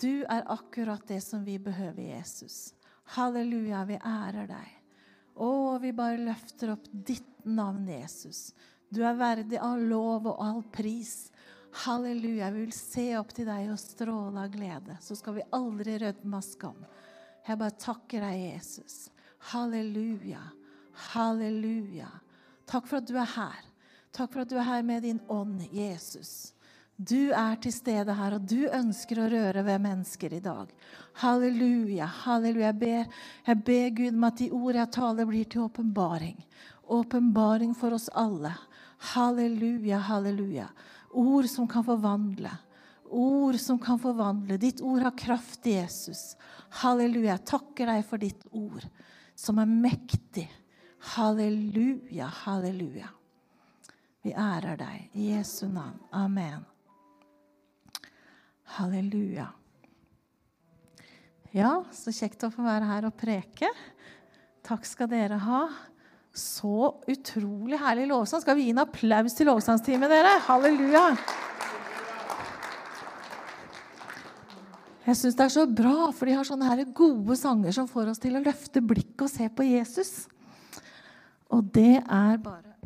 Du 0.00 0.24
er 0.24 0.44
akkurat 0.46 1.02
det 1.08 1.20
som 1.20 1.44
vi 1.44 1.58
behøver, 1.58 2.02
Jesus. 2.02 2.74
Halleluja, 3.16 3.84
vi 3.88 3.96
ærer 3.98 4.46
deg. 4.46 4.74
Å, 5.34 5.78
vi 5.82 5.92
bare 5.94 6.20
løfter 6.22 6.74
opp 6.74 6.86
ditt 6.92 7.44
navn, 7.46 7.88
Jesus. 7.90 8.52
Du 8.88 9.02
er 9.06 9.18
verdig 9.18 9.58
av 9.62 9.80
lov 9.80 10.28
og 10.30 10.42
all 10.42 10.62
pris. 10.72 11.30
Halleluja. 11.84 12.50
Vi 12.54 12.64
vil 12.64 12.74
se 12.74 13.06
opp 13.18 13.34
til 13.34 13.48
deg 13.48 13.72
og 13.72 13.80
stråle 13.80 14.46
av 14.46 14.52
glede. 14.54 14.98
Så 15.02 15.18
skal 15.18 15.38
vi 15.38 15.46
aldri 15.56 15.98
rødme 16.02 16.38
av 16.38 16.46
skam. 16.46 16.78
Jeg 17.48 17.60
bare 17.60 17.78
takker 17.80 18.26
deg, 18.26 18.44
Jesus. 18.54 18.96
Halleluja. 19.50 20.42
Halleluja. 21.10 22.10
Takk 22.68 22.86
for 22.86 23.00
at 23.00 23.08
du 23.08 23.16
er 23.18 23.30
her. 23.34 23.66
Takk 24.14 24.32
for 24.34 24.44
at 24.44 24.50
du 24.50 24.58
er 24.58 24.68
her 24.68 24.86
med 24.86 25.04
din 25.06 25.20
ånd, 25.30 25.62
Jesus. 25.72 26.52
Du 26.98 27.30
er 27.30 27.54
til 27.62 27.70
stede 27.70 28.10
her, 28.10 28.34
og 28.34 28.46
du 28.50 28.64
ønsker 28.74 29.20
å 29.22 29.28
røre 29.30 29.62
ved 29.62 29.82
mennesker 29.84 30.32
i 30.34 30.40
dag. 30.42 30.66
Halleluja, 31.22 32.08
halleluja. 32.24 32.72
Jeg 32.72 32.78
ber, 32.80 33.18
jeg 33.46 33.60
ber 33.68 33.90
Gud 34.00 34.16
om 34.16 34.24
at 34.26 34.40
de 34.40 34.48
ord 34.50 34.78
jeg 34.80 34.90
taler, 34.96 35.28
blir 35.28 35.44
til 35.46 35.62
åpenbaring. 35.68 36.40
Åpenbaring 36.90 37.76
for 37.78 37.94
oss 37.94 38.08
alle. 38.18 38.50
Halleluja, 39.12 40.00
halleluja. 40.08 40.66
Ord 41.14 41.46
som 41.46 41.68
kan 41.70 41.86
forvandle. 41.86 42.50
Ord 43.14 43.60
som 43.62 43.78
kan 43.78 44.00
forvandle. 44.02 44.56
Ditt 44.58 44.82
ord 44.82 45.04
har 45.06 45.14
kraft, 45.14 45.68
Jesus. 45.70 46.32
Halleluja. 46.80 47.36
Jeg 47.36 47.44
takker 47.52 47.92
deg 47.92 48.02
for 48.08 48.24
ditt 48.24 48.42
ord, 48.50 48.82
som 49.38 49.60
er 49.62 49.70
mektig. 49.70 50.48
Halleluja, 51.14 52.26
halleluja. 52.42 53.12
Vi 54.26 54.34
ærer 54.34 54.82
deg 54.82 55.14
i 55.14 55.30
Jesu 55.30 55.68
navn. 55.70 56.02
Amen. 56.10 56.66
Halleluja. 58.78 59.48
Ja, 61.56 61.80
så 61.90 62.12
kjekt 62.14 62.44
å 62.46 62.52
få 62.52 62.62
være 62.62 62.86
her 62.86 63.06
og 63.08 63.16
preke. 63.18 63.70
Takk 64.66 64.84
skal 64.86 65.08
dere 65.10 65.38
ha. 65.42 65.62
Så 66.30 66.92
utrolig 67.10 67.80
herlig 67.80 68.06
lovsang. 68.10 68.42
Skal 68.44 68.58
vi 68.58 68.68
gi 68.68 68.74
en 68.74 68.84
applaus 68.84 69.34
til 69.34 69.48
lovsangsteamet, 69.50 70.12
dere? 70.12 70.36
Halleluja. 70.46 71.06
Jeg 75.08 75.16
syns 75.16 75.38
det 75.38 75.46
er 75.46 75.54
så 75.54 75.64
bra, 75.64 76.10
for 76.12 76.28
de 76.28 76.36
har 76.36 76.46
sånne 76.46 76.68
her 76.68 76.84
gode 76.94 77.34
sanger 77.40 77.72
som 77.74 77.88
får 77.88 78.12
oss 78.12 78.20
til 78.22 78.36
å 78.36 78.44
løfte 78.44 78.82
blikket 78.84 79.24
og 79.24 79.32
se 79.32 79.48
på 79.48 79.64
Jesus. 79.66 80.12
Og 81.48 81.64
det 81.74 82.02
er 82.04 82.38
bare 82.44 82.76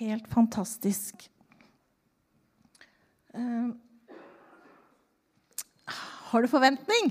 helt 0.00 0.26
fantastisk. 0.32 1.28
Uh, 3.36 3.76
har 6.30 6.42
du 6.42 6.50
forventning? 6.50 7.10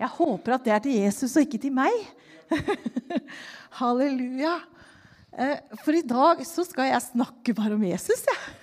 Jeg 0.00 0.10
håper 0.16 0.56
at 0.56 0.64
det 0.64 0.72
er 0.74 0.82
til 0.82 0.98
Jesus 0.98 1.36
og 1.36 1.44
ikke 1.44 1.60
til 1.62 1.74
meg. 1.76 1.92
Halleluja. 3.80 4.56
Eh, 5.32 5.60
for 5.84 5.96
i 5.96 6.04
dag 6.04 6.40
så 6.48 6.64
skal 6.66 6.90
jeg 6.90 7.04
snakke 7.10 7.54
bare 7.56 7.76
om 7.76 7.84
Jesus, 7.84 8.24
jeg. 8.26 8.40
Ja. 8.40 8.58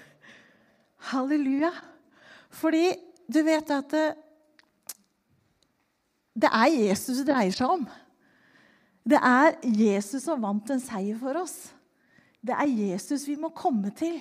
Halleluja. 1.13 1.72
Fordi 2.50 2.91
du 3.30 3.39
vet 3.45 3.72
at 3.72 3.94
det, 3.94 4.07
det 6.33 6.50
er 6.50 6.75
Jesus 6.89 7.22
det 7.22 7.30
dreier 7.30 7.55
seg 7.55 7.77
om. 7.77 7.85
Det 9.09 9.22
er 9.22 9.55
Jesus 9.63 10.25
som 10.25 10.41
vant 10.44 10.73
en 10.73 10.81
seier 10.83 11.17
for 11.22 11.38
oss. 11.39 11.69
Det 12.41 12.57
er 12.57 12.67
Jesus 12.67 13.25
vi 13.30 13.38
må 13.39 13.53
komme 13.55 13.94
til. 13.95 14.19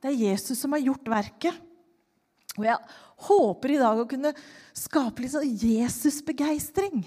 Det 0.00 0.10
er 0.10 0.22
Jesus 0.30 0.58
som 0.60 0.74
har 0.74 0.82
gjort 0.84 1.10
verket. 1.10 1.56
Og 2.58 2.66
jeg 2.66 2.78
håper 3.28 3.74
i 3.74 3.80
dag 3.80 4.00
å 4.00 4.08
kunne 4.10 4.32
skape 4.76 5.22
litt 5.22 5.34
sånn 5.34 5.56
Jesus-begeistring. 5.60 7.04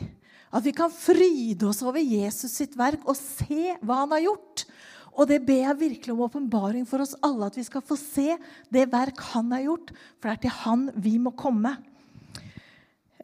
At 0.53 0.63
vi 0.65 0.73
kan 0.75 0.93
fryde 0.93 1.67
oss 1.71 1.81
over 1.83 1.99
Jesus 1.99 2.53
sitt 2.59 2.77
verk 2.77 3.03
og 3.09 3.17
se 3.17 3.73
hva 3.81 4.03
han 4.03 4.13
har 4.15 4.27
gjort. 4.27 4.67
Og 5.13 5.29
det 5.29 5.43
ber 5.45 5.61
jeg 5.67 5.81
virkelig 5.81 6.13
om 6.13 6.23
åpenbaring 6.25 6.85
for 6.89 7.03
oss 7.03 7.15
alle, 7.25 7.49
at 7.49 7.57
vi 7.57 7.65
skal 7.65 7.83
få 7.85 7.97
se 7.99 8.33
det 8.73 8.87
verk 8.93 9.19
han 9.33 9.51
har 9.53 9.65
gjort. 9.67 9.91
For 10.17 10.29
det 10.29 10.35
er 10.37 10.43
til 10.45 10.55
han 10.63 10.87
vi 11.05 11.17
må 11.21 11.33
komme. 11.37 11.75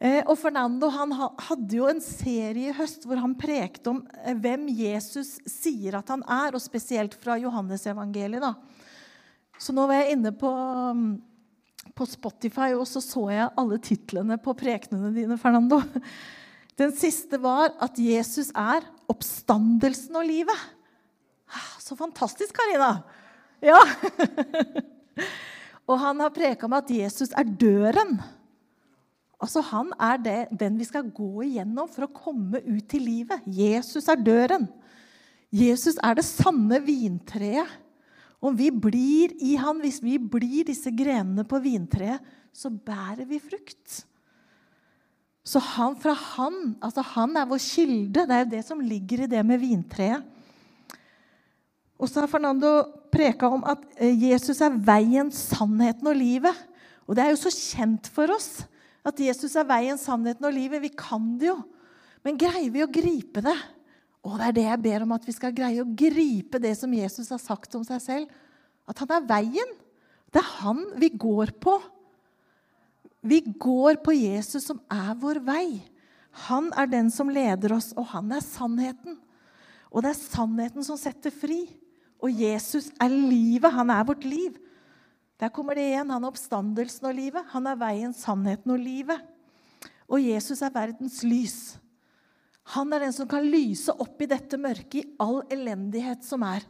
Eh, 0.00 0.22
og 0.24 0.38
Fernando 0.40 0.88
han 0.94 1.12
hadde 1.12 1.76
jo 1.76 1.88
en 1.90 2.00
serie 2.00 2.70
i 2.70 2.76
høst 2.76 3.02
hvor 3.04 3.20
han 3.20 3.34
prekte 3.36 3.92
om 3.92 3.98
eh, 4.22 4.32
hvem 4.32 4.70
Jesus 4.72 5.34
sier 5.44 5.98
at 5.98 6.08
han 6.08 6.22
er, 6.24 6.56
og 6.56 6.62
spesielt 6.62 7.18
fra 7.20 7.36
Johannesevangeliet. 7.42 8.62
Så 9.60 9.74
nå 9.76 9.84
var 9.84 10.00
jeg 10.00 10.16
inne 10.16 10.32
på 10.32 10.48
mm, 10.48 11.10
på 12.00 12.08
Spotify, 12.08 12.72
og 12.74 12.86
så 12.88 13.02
så 13.04 13.26
jeg 13.30 13.52
alle 13.60 13.78
titlene 13.84 14.38
på 14.40 14.56
prekenene 14.56 15.12
dine, 15.14 15.36
Fernando. 15.40 15.82
Den 16.80 16.94
siste 16.96 17.36
var 17.42 17.74
at 17.82 17.98
Jesus 18.00 18.48
er 18.56 18.86
oppstandelsen 19.10 20.16
og 20.16 20.24
livet. 20.24 20.68
Ah, 21.50 21.72
så 21.82 21.96
fantastisk, 21.98 22.54
Karina! 22.56 23.02
Ja. 23.60 23.80
og 25.90 25.98
han 26.00 26.22
har 26.24 26.32
preka 26.32 26.70
med 26.70 26.86
at 26.86 26.94
Jesus 26.94 27.34
er 27.36 27.44
døren. 27.44 28.16
Altså, 29.40 29.60
Han 29.60 29.92
er 30.00 30.20
det, 30.20 30.40
den 30.60 30.78
vi 30.78 30.86
skal 30.88 31.10
gå 31.12 31.44
igjennom 31.48 31.88
for 31.90 32.06
å 32.06 32.14
komme 32.14 32.62
ut 32.64 32.86
til 32.88 33.04
livet. 33.04 33.44
Jesus 33.44 34.08
er 34.08 34.20
døren. 34.20 34.68
Jesus 35.50 35.98
er 36.04 36.16
det 36.16 36.24
sanne 36.28 36.80
vintreet. 36.84 37.68
Om 38.40 38.56
vi 38.56 38.70
blir 38.72 39.34
i 39.44 39.56
han, 39.60 39.82
hvis 39.82 40.00
vi 40.02 40.16
blir 40.18 40.68
disse 40.70 40.92
grenene 40.96 41.44
på 41.48 41.60
vintreet, 41.60 42.24
så 42.56 42.70
bærer 42.72 43.28
vi 43.28 43.38
frukt. 43.42 44.00
Så 45.46 45.60
han, 45.74 45.96
fra 46.00 46.14
han, 46.14 46.74
altså 46.84 47.04
han 47.14 47.36
er 47.36 47.48
vår 47.48 47.60
kilde. 47.62 48.24
Det 48.24 48.36
er 48.36 48.44
jo 48.44 48.52
det 48.54 48.62
som 48.66 48.80
ligger 48.84 49.24
i 49.24 49.30
det 49.30 49.42
med 49.46 49.60
vintreet. 49.62 50.24
Og 52.00 52.08
så 52.08 52.22
har 52.22 52.30
Fernando 52.32 52.70
preka 53.12 53.48
om 53.52 53.64
at 53.68 53.82
eh, 54.00 54.14
Jesus 54.30 54.62
er 54.64 54.72
veien, 54.72 55.28
sannheten 55.34 56.08
og 56.08 56.16
livet. 56.16 56.56
Og 57.04 57.16
det 57.16 57.26
er 57.26 57.34
jo 57.34 57.42
så 57.42 57.52
kjent 57.52 58.08
for 58.14 58.32
oss 58.32 58.62
at 59.04 59.20
Jesus 59.20 59.56
er 59.56 59.68
veien, 59.68 60.00
sannheten 60.00 60.46
og 60.48 60.54
livet. 60.56 60.80
Vi 60.84 60.92
kan 60.96 61.34
det 61.40 61.50
jo. 61.50 61.58
Men 62.24 62.40
greier 62.40 62.72
vi 62.72 62.84
å 62.84 62.90
gripe 62.92 63.44
det? 63.44 63.56
Og 64.26 64.36
det 64.36 64.48
er 64.48 64.56
det 64.56 64.66
jeg 64.66 64.82
ber 64.84 65.04
om 65.06 65.14
at 65.16 65.24
vi 65.24 65.34
skal 65.34 65.54
greie 65.56 65.80
å 65.80 65.88
gripe 65.96 66.60
det 66.60 66.74
som 66.76 66.92
Jesus 66.92 67.30
har 67.32 67.40
sagt 67.40 67.74
om 67.78 67.84
seg 67.86 68.02
selv. 68.04 68.34
At 68.88 69.00
han 69.00 69.14
er 69.16 69.28
veien. 69.28 69.72
Det 70.30 70.42
er 70.42 70.52
han 70.60 70.82
vi 71.00 71.08
går 71.14 71.54
på. 71.62 71.78
Vi 73.20 73.40
går 73.60 74.00
på 74.04 74.14
Jesus 74.16 74.68
som 74.68 74.80
er 74.92 75.14
vår 75.20 75.40
vei. 75.44 75.80
Han 76.48 76.70
er 76.78 76.88
den 76.88 77.10
som 77.12 77.32
leder 77.32 77.74
oss, 77.74 77.90
og 77.98 78.06
han 78.12 78.30
er 78.32 78.44
sannheten. 78.44 79.18
Og 79.90 80.04
det 80.04 80.12
er 80.12 80.20
sannheten 80.20 80.86
som 80.86 80.98
setter 81.00 81.34
fri. 81.34 81.64
Og 82.20 82.30
Jesus 82.30 82.90
er 83.00 83.10
livet. 83.10 83.72
Han 83.74 83.90
er 83.90 84.06
vårt 84.06 84.24
liv. 84.28 84.54
Der 85.40 85.48
kommer 85.48 85.74
det 85.74 85.88
igjen. 85.88 86.12
Han 86.12 86.24
er 86.24 86.30
oppstandelsen 86.30 87.08
og 87.08 87.16
livet. 87.16 87.48
Han 87.54 87.66
er 87.66 87.78
veien, 87.80 88.14
sannheten 88.14 88.76
og 88.76 88.82
livet. 88.84 89.24
Og 90.10 90.22
Jesus 90.22 90.60
er 90.62 90.74
verdens 90.74 91.22
lys. 91.24 91.58
Han 92.76 92.92
er 92.94 93.06
den 93.06 93.14
som 93.14 93.28
kan 93.30 93.46
lyse 93.46 93.92
opp 93.92 94.20
i 94.22 94.28
dette 94.30 94.58
mørket, 94.60 95.02
i 95.02 95.08
all 95.22 95.42
elendighet 95.50 96.22
som 96.26 96.44
er. 96.46 96.66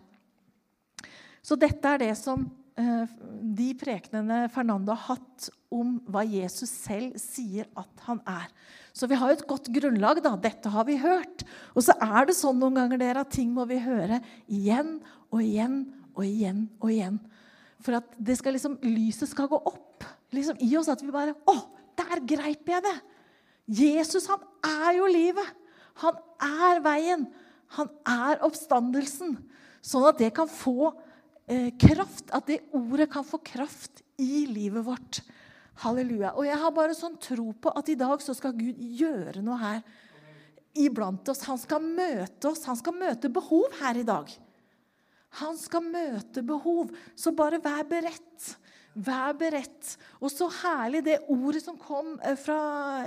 Så 1.45 1.57
dette 1.61 1.89
er 1.89 2.03
det 2.03 2.13
som 2.21 2.45
eh, 2.81 3.09
de 3.57 3.71
prekenene 3.79 4.45
Fernando 4.53 4.95
har 4.95 5.17
hatt 5.17 5.49
om 5.73 5.99
hva 6.11 6.23
Jesus 6.27 6.71
selv 6.73 7.17
sier 7.21 7.69
at 7.79 8.05
han 8.07 8.21
er. 8.29 8.49
Så 8.97 9.07
vi 9.11 9.19
har 9.19 9.31
jo 9.31 9.39
et 9.39 9.49
godt 9.49 9.71
grunnlag. 9.73 10.23
da. 10.25 10.35
Dette 10.37 10.73
har 10.73 10.87
vi 10.89 10.99
hørt. 11.01 11.45
Og 11.75 11.85
så 11.87 11.95
er 11.95 12.27
det 12.29 12.37
sånn 12.39 12.59
noen 12.61 12.81
ganger 12.81 13.01
dere, 13.01 13.25
at 13.25 13.33
ting 13.35 13.53
må 13.55 13.67
vi 13.71 13.79
høre 13.83 14.21
igjen 14.51 14.99
og 15.31 15.45
igjen 15.45 15.85
og 16.17 16.25
igjen 16.27 16.67
og 16.81 16.91
igjen. 16.91 17.21
For 17.81 18.01
at 18.01 18.17
det 18.19 18.37
skal 18.41 18.57
liksom, 18.57 18.77
lyset 18.85 19.31
skal 19.31 19.49
gå 19.51 19.57
opp 19.57 20.05
liksom 20.35 20.59
i 20.65 20.73
oss. 20.77 20.91
At 20.93 21.05
vi 21.05 21.15
bare 21.15 21.37
Å, 21.49 21.57
der 22.01 22.25
greip 22.35 22.69
jeg 22.69 22.85
det! 22.85 22.99
Jesus, 23.71 24.27
han 24.27 24.43
er 24.67 24.97
jo 24.99 25.07
livet. 25.07 25.57
Han 26.03 26.19
er 26.43 26.83
veien. 26.85 27.25
Han 27.77 27.91
er 28.09 28.43
oppstandelsen. 28.47 29.37
Sånn 29.85 30.09
at 30.09 30.19
det 30.21 30.33
kan 30.37 30.51
få 30.51 30.93
eh, 31.47 31.71
kraft. 31.81 32.29
At 32.35 32.49
det 32.51 32.63
ordet 32.77 33.11
kan 33.13 33.27
få 33.27 33.41
kraft 33.45 34.03
i 34.21 34.45
livet 34.51 34.85
vårt. 34.87 35.23
Halleluja. 35.81 36.35
Og 36.37 36.45
jeg 36.49 36.61
har 36.61 36.77
bare 36.77 36.97
sånn 36.97 37.17
tro 37.23 37.51
på 37.57 37.73
at 37.77 37.89
i 37.89 37.99
dag 37.99 38.21
så 38.25 38.35
skal 38.37 38.57
Gud 38.57 38.81
gjøre 39.01 39.45
noe 39.45 39.61
her 39.61 39.83
iblant 40.77 41.29
oss. 41.33 41.45
Han 41.49 41.61
skal 41.61 41.85
møte 41.85 42.51
oss. 42.51 42.67
Han 42.69 42.79
skal 42.79 42.97
møte 42.97 43.33
behov 43.33 43.71
her 43.81 44.01
i 44.01 44.07
dag. 44.07 44.31
Han 45.41 45.57
skal 45.59 45.87
møte 45.87 46.43
behov. 46.47 46.91
Så 47.19 47.33
bare 47.37 47.63
vær 47.63 47.85
beredt. 47.89 48.55
Vær 48.95 49.37
beredt. 49.39 49.95
Og 50.19 50.33
så 50.33 50.51
herlig 50.61 51.05
det 51.07 51.21
ordet 51.31 51.63
som 51.65 51.79
kom 51.79 52.17
eh, 52.27 52.37
fra, 52.39 52.59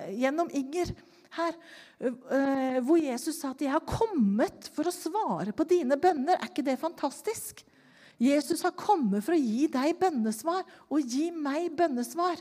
gjennom 0.09 0.51
Inger 0.55 0.93
her, 1.33 1.55
hvor 2.03 2.99
Jesus 2.99 3.39
sa 3.39 3.51
at 3.51 3.61
'jeg 3.61 3.71
har 3.71 3.85
kommet 3.87 4.69
for 4.73 4.83
å 4.83 4.91
svare 4.91 5.53
på 5.53 5.63
dine 5.67 5.95
bønner'. 5.95 6.35
Er 6.35 6.49
ikke 6.49 6.65
det 6.65 6.79
fantastisk? 6.79 7.63
Jesus 8.19 8.61
har 8.61 8.71
kommet 8.71 9.23
for 9.23 9.33
å 9.33 9.39
gi 9.39 9.67
deg 9.67 9.97
bønnesvar 9.99 10.63
og 10.89 11.01
gi 11.01 11.31
meg 11.31 11.71
bønnesvar. 11.75 12.37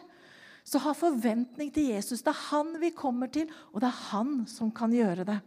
Så 0.65 0.79
ha 0.79 0.93
forventning 0.95 1.73
til 1.75 1.91
Jesus. 1.91 2.23
Det 2.23 2.31
er 2.31 2.45
han 2.51 2.77
vi 2.79 2.93
kommer 2.95 3.31
til, 3.33 3.49
og 3.73 3.81
det 3.83 3.89
er 3.89 4.03
han 4.13 4.47
som 4.47 4.71
kan 4.71 4.93
gjøre 4.95 5.27
det. 5.27 5.41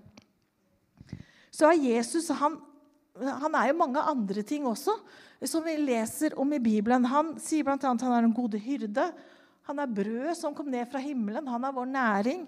Så 1.55 1.69
er 1.69 1.79
Jesus 1.79 2.27
han, 2.35 2.57
han 3.15 3.55
er 3.55 3.69
jo 3.69 3.79
mange 3.79 4.01
andre 4.01 4.43
ting 4.43 4.65
også 4.67 4.97
som 5.47 5.63
vi 5.63 5.77
leser 5.77 6.35
om 6.39 6.51
i 6.55 6.59
Bibelen. 6.59 7.07
Han 7.07 7.35
sier 7.39 7.63
bl.a. 7.63 7.77
at 7.77 8.03
han 8.03 8.11
er 8.11 8.25
den 8.25 8.35
gode 8.35 8.59
hyrde. 8.59 9.07
Han 9.69 9.79
er 9.79 9.95
brød 9.97 10.35
som 10.37 10.55
kom 10.55 10.67
ned 10.71 10.89
fra 10.91 10.99
himmelen. 10.99 11.47
Han 11.47 11.63
er 11.63 11.75
vår 11.75 11.87
næring. 11.93 12.43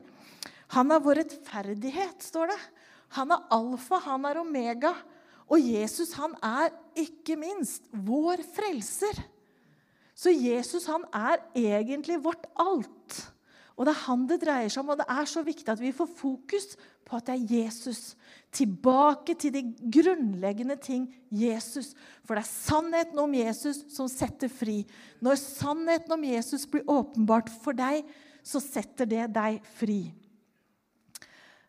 Han 0.76 0.92
er 0.92 1.04
vår 1.04 1.22
rettferdighet, 1.22 2.26
står 2.26 2.52
det. 2.52 2.60
Han 3.16 3.32
er 3.32 3.48
alfa, 3.56 4.02
han 4.04 4.28
er 4.28 4.42
omega. 4.42 4.94
Og 5.48 5.64
Jesus 5.64 6.12
han 6.20 6.34
er 6.44 6.74
ikke 7.00 7.38
minst 7.40 7.88
vår 7.92 8.44
frelser. 8.56 9.22
Så 10.18 10.34
Jesus 10.34 10.88
han 10.90 11.06
er 11.16 11.40
egentlig 11.56 12.20
vårt 12.24 12.50
alt. 12.60 13.22
Og 13.78 13.86
det 13.86 13.94
er 13.94 14.06
han 14.08 14.24
det 14.26 14.40
dreier 14.42 14.72
seg 14.74 14.82
om, 14.82 14.96
og 14.96 15.00
det 15.00 15.06
er 15.14 15.28
så 15.30 15.44
viktig 15.46 15.70
at 15.70 15.82
vi 15.82 15.94
får 15.94 16.10
fokus 16.18 16.72
på 17.06 17.20
at 17.20 17.30
det 17.30 17.36
er 17.36 17.52
Jesus. 17.62 18.16
Tilbake 18.52 19.36
til 19.38 19.54
de 19.54 19.62
grunnleggende 19.94 20.80
ting 20.82 21.06
Jesus. 21.30 21.94
For 22.26 22.36
det 22.36 22.44
er 22.44 22.50
sannheten 22.50 23.22
om 23.22 23.36
Jesus 23.38 23.84
som 23.94 24.10
setter 24.10 24.50
fri. 24.50 24.82
Når 25.22 25.38
sannheten 25.40 26.18
om 26.18 26.26
Jesus 26.26 26.66
blir 26.66 26.90
åpenbart 26.90 27.54
for 27.62 27.78
deg, 27.78 28.02
så 28.42 28.60
setter 28.64 29.08
det 29.08 29.28
deg 29.36 29.62
fri. 29.78 30.02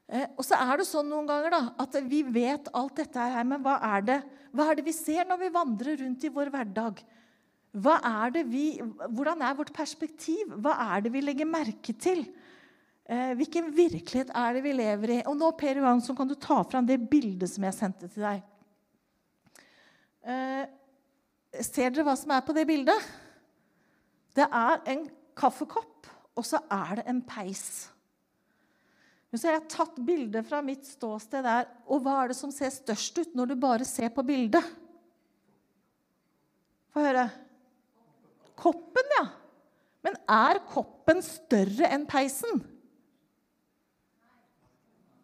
Eh, 0.08 0.24
og 0.38 0.44
så 0.46 0.56
er 0.56 0.80
det 0.80 0.88
sånn 0.88 1.10
noen 1.10 1.28
ganger 1.28 1.52
da, 1.52 1.62
at 1.84 1.96
vi 2.08 2.22
vet 2.24 2.70
alt 2.76 2.96
dette 2.96 3.28
her, 3.34 3.44
men 3.44 3.60
hva 3.64 3.76
er, 3.90 4.04
det, 4.06 4.18
hva 4.56 4.70
er 4.70 4.78
det 4.78 4.86
vi 4.86 4.96
ser 4.96 5.28
når 5.28 5.42
vi 5.42 5.54
vandrer 5.54 6.00
rundt 6.00 6.24
i 6.24 6.32
vår 6.32 6.52
hverdag? 6.54 7.02
Er 7.78 8.38
vi, 8.48 8.80
hvordan 8.80 9.42
er 9.44 9.56
vårt 9.58 9.74
perspektiv? 9.76 10.54
Hva 10.64 10.72
er 10.96 11.04
det 11.04 11.12
vi 11.12 11.20
legger 11.20 11.48
merke 11.48 11.92
til? 11.92 12.24
Eh, 13.08 13.34
hvilken 13.36 13.68
virkelighet 13.76 14.32
er 14.36 14.56
det 14.56 14.64
vi 14.64 14.72
lever 14.76 15.12
i? 15.18 15.18
Og 15.28 15.36
nå, 15.36 15.52
Per 15.60 15.82
Johansson, 15.82 16.16
kan 16.16 16.28
du 16.28 16.34
ta 16.34 16.62
fram 16.64 16.88
det 16.88 16.98
bildet 17.10 17.52
som 17.52 17.68
jeg 17.68 17.76
sendte 17.76 18.08
til 18.08 18.24
deg. 18.24 18.42
Eh, 20.24 20.64
ser 21.64 21.92
dere 21.92 22.08
hva 22.08 22.16
som 22.16 22.32
er 22.32 22.42
på 22.44 22.56
det 22.56 22.64
bildet? 22.68 23.12
Det 24.36 24.48
er 24.48 24.82
en 24.92 25.06
kaffekopp, 25.38 26.08
og 26.36 26.44
så 26.48 26.60
er 26.72 27.00
det 27.00 27.06
en 27.12 27.22
peis. 27.28 27.90
Men 29.28 29.40
så 29.40 29.48
har 29.48 29.58
jeg 29.58 29.72
tatt 29.74 29.98
bildet 30.00 30.46
fra 30.48 30.60
mitt 30.64 30.86
ståsted 30.88 31.44
der. 31.44 31.66
Og 31.88 32.00
hva 32.04 32.22
er 32.22 32.32
det 32.32 32.38
som 32.38 32.52
ser 32.54 32.72
størst 32.72 33.20
ut 33.20 33.34
når 33.36 33.50
du 33.50 33.58
bare 33.60 33.88
ser 33.88 34.08
på 34.14 34.24
bildet? 34.24 34.64
Få 36.94 37.04
høre. 37.04 37.26
Koppen, 38.58 39.12
ja. 39.18 39.26
Men 40.06 40.16
er 40.32 40.62
koppen 40.70 41.20
større 41.24 41.90
enn 41.92 42.06
peisen? 42.08 42.62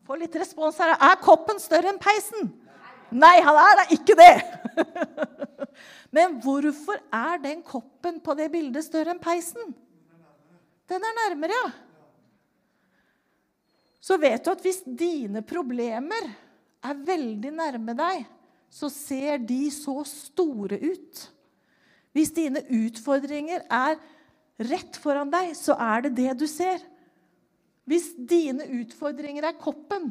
Få 0.05 0.19
litt 0.21 0.37
respons 0.37 0.77
her. 0.83 0.93
Er 0.99 1.17
koppen 1.23 1.63
større 1.63 1.89
enn 1.95 2.03
peisen? 2.03 2.53
Nei, 3.15 3.39
han 3.47 3.57
er 3.57 3.79
da 3.79 3.87
ikke 3.95 4.17
det! 4.19 4.35
Men 6.15 6.37
hvorfor 6.45 7.01
er 7.15 7.41
den 7.43 7.65
koppen 7.65 8.21
på 8.23 8.37
det 8.37 8.51
bildet 8.53 8.85
større 8.85 9.15
enn 9.15 9.23
peisen? 9.23 9.73
Den 10.91 11.09
er 11.09 11.19
nærmere, 11.23 11.57
ja 11.57 11.73
så 14.05 14.19
vet 14.21 14.43
du 14.45 14.51
at 14.53 14.65
hvis 14.65 14.83
dine 14.85 15.41
problemer 15.47 16.27
er 16.85 17.05
veldig 17.07 17.53
nærme 17.57 17.95
deg, 17.97 18.27
så 18.69 18.91
ser 18.93 19.39
de 19.41 19.63
så 19.73 20.03
store 20.05 20.77
ut. 20.83 21.23
Hvis 22.13 22.35
dine 22.37 22.61
utfordringer 22.69 23.65
er 23.73 23.97
rett 24.69 24.99
foran 25.01 25.33
deg, 25.33 25.55
så 25.57 25.77
er 25.81 26.05
det 26.05 26.13
det 26.19 26.35
du 26.43 26.45
ser. 26.51 26.83
Hvis 27.89 28.13
dine 28.17 28.67
utfordringer 28.83 29.49
er 29.49 29.61
koppen, 29.61 30.11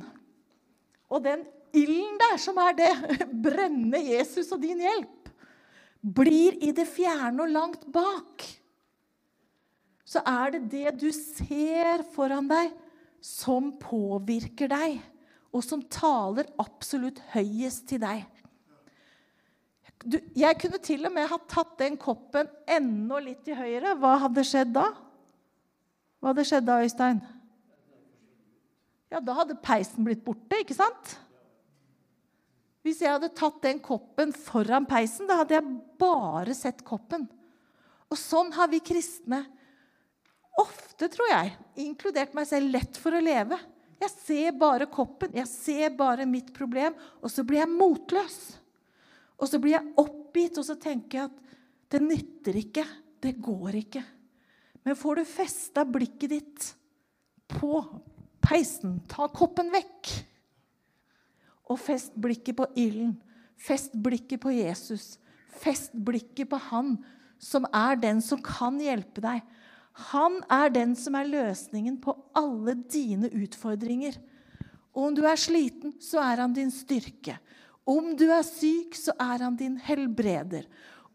og 1.13 1.21
den 1.25 1.45
ilden 1.73 2.17
der 2.21 2.39
som 2.41 2.57
er 2.63 2.75
det, 2.77 2.91
brenne 3.45 4.01
Jesus 4.01 4.49
og 4.55 4.61
din 4.63 4.81
hjelp, 4.81 5.29
blir 6.03 6.57
i 6.65 6.73
det 6.75 6.87
fjerne 6.89 7.45
og 7.45 7.53
langt 7.53 7.85
bak, 7.93 8.47
så 10.03 10.21
er 10.27 10.57
det 10.57 10.63
det 10.73 10.95
du 11.01 11.11
ser 11.15 12.03
foran 12.13 12.49
deg, 12.49 12.73
som 13.23 13.71
påvirker 13.79 14.67
deg, 14.71 14.99
og 15.53 15.63
som 15.63 15.83
taler 15.87 16.49
absolutt 16.59 17.21
høyest 17.31 17.87
til 17.93 18.01
deg. 18.03 18.25
Du, 20.03 20.17
jeg 20.35 20.57
kunne 20.59 20.81
til 20.83 21.05
og 21.07 21.13
med 21.15 21.29
ha 21.31 21.37
tatt 21.47 21.77
den 21.79 21.95
koppen 21.99 22.49
enda 22.67 23.21
litt 23.23 23.45
til 23.45 23.55
høyre. 23.55 23.93
Hva 24.01 24.17
hadde 24.25 24.43
skjedd 24.43 24.73
da? 24.75 24.89
Hva 26.19 26.33
hadde 26.33 26.45
skjedd 26.49 26.67
da, 26.67 26.81
Øystein? 26.83 27.21
Ja, 29.13 29.21
da 29.23 29.37
hadde 29.37 29.55
peisen 29.63 30.03
blitt 30.03 30.25
borte, 30.25 30.59
ikke 30.59 30.75
sant? 30.75 31.13
Hvis 32.83 32.99
jeg 32.99 33.13
hadde 33.13 33.31
tatt 33.31 33.61
den 33.63 33.79
koppen 33.79 34.33
foran 34.35 34.87
peisen, 34.89 35.29
da 35.29 35.39
hadde 35.39 35.55
jeg 35.55 35.75
bare 36.01 36.55
sett 36.57 36.83
koppen. 36.83 37.29
Og 38.11 38.19
sånn 38.19 38.51
har 38.57 38.67
vi 38.73 38.83
kristne 38.83 39.45
ofte, 40.59 41.09
tror 41.09 41.29
jeg, 41.31 41.53
inkludert 41.83 42.35
meg 42.37 42.47
selv, 42.49 42.73
lett 42.73 42.99
for 42.99 43.15
å 43.15 43.21
leve. 43.23 43.57
Jeg 44.03 44.11
ser 44.13 44.57
bare 44.59 44.89
koppen, 44.91 45.31
jeg 45.37 45.49
ser 45.49 45.93
bare 45.97 46.27
mitt 46.29 46.51
problem, 46.55 46.95
og 47.21 47.31
så 47.31 47.45
blir 47.47 47.63
jeg 47.63 47.71
motløs. 47.71 48.37
Og 49.39 49.49
så 49.49 49.59
blir 49.61 49.77
jeg 49.77 49.93
oppgitt, 49.99 50.59
og 50.59 50.67
så 50.67 50.75
tenker 50.79 51.19
jeg 51.19 51.31
at 51.31 51.57
det 51.93 52.01
nytter 52.03 52.59
ikke. 52.59 52.85
Det 53.23 53.37
går 53.39 53.79
ikke. 53.79 54.03
Men 54.83 54.99
får 54.99 55.21
du 55.21 55.29
festa 55.29 55.85
blikket 55.87 56.33
ditt 56.33 56.69
på 57.53 57.79
peisen, 58.43 58.97
ta 59.07 59.29
koppen 59.31 59.71
vekk, 59.71 60.11
og 61.71 61.79
fest 61.79 62.15
blikket 62.19 62.57
på 62.59 62.67
ilden, 62.75 63.13
fest 63.55 63.95
blikket 63.95 64.41
på 64.43 64.51
Jesus, 64.51 65.13
fest 65.63 65.93
blikket 65.95 66.49
på 66.51 66.59
Han 66.69 66.97
som 67.43 67.67
er 67.71 67.99
den 67.99 68.19
som 68.23 68.41
kan 68.43 68.75
hjelpe 68.81 69.23
deg, 69.23 69.39
han 69.93 70.39
er 70.49 70.71
den 70.73 70.95
som 70.97 71.15
er 71.17 71.29
løsningen 71.29 71.99
på 72.01 72.15
alle 72.37 72.73
dine 72.89 73.29
utfordringer. 73.29 74.17
Om 74.93 75.13
du 75.17 75.21
er 75.25 75.37
sliten, 75.37 75.93
så 76.01 76.21
er 76.21 76.41
han 76.41 76.53
din 76.55 76.71
styrke. 76.73 77.37
Om 77.85 78.13
du 78.17 78.25
er 78.31 78.45
syk, 78.47 78.95
så 78.97 79.13
er 79.19 79.43
han 79.45 79.57
din 79.59 79.75
helbreder. 79.77 80.65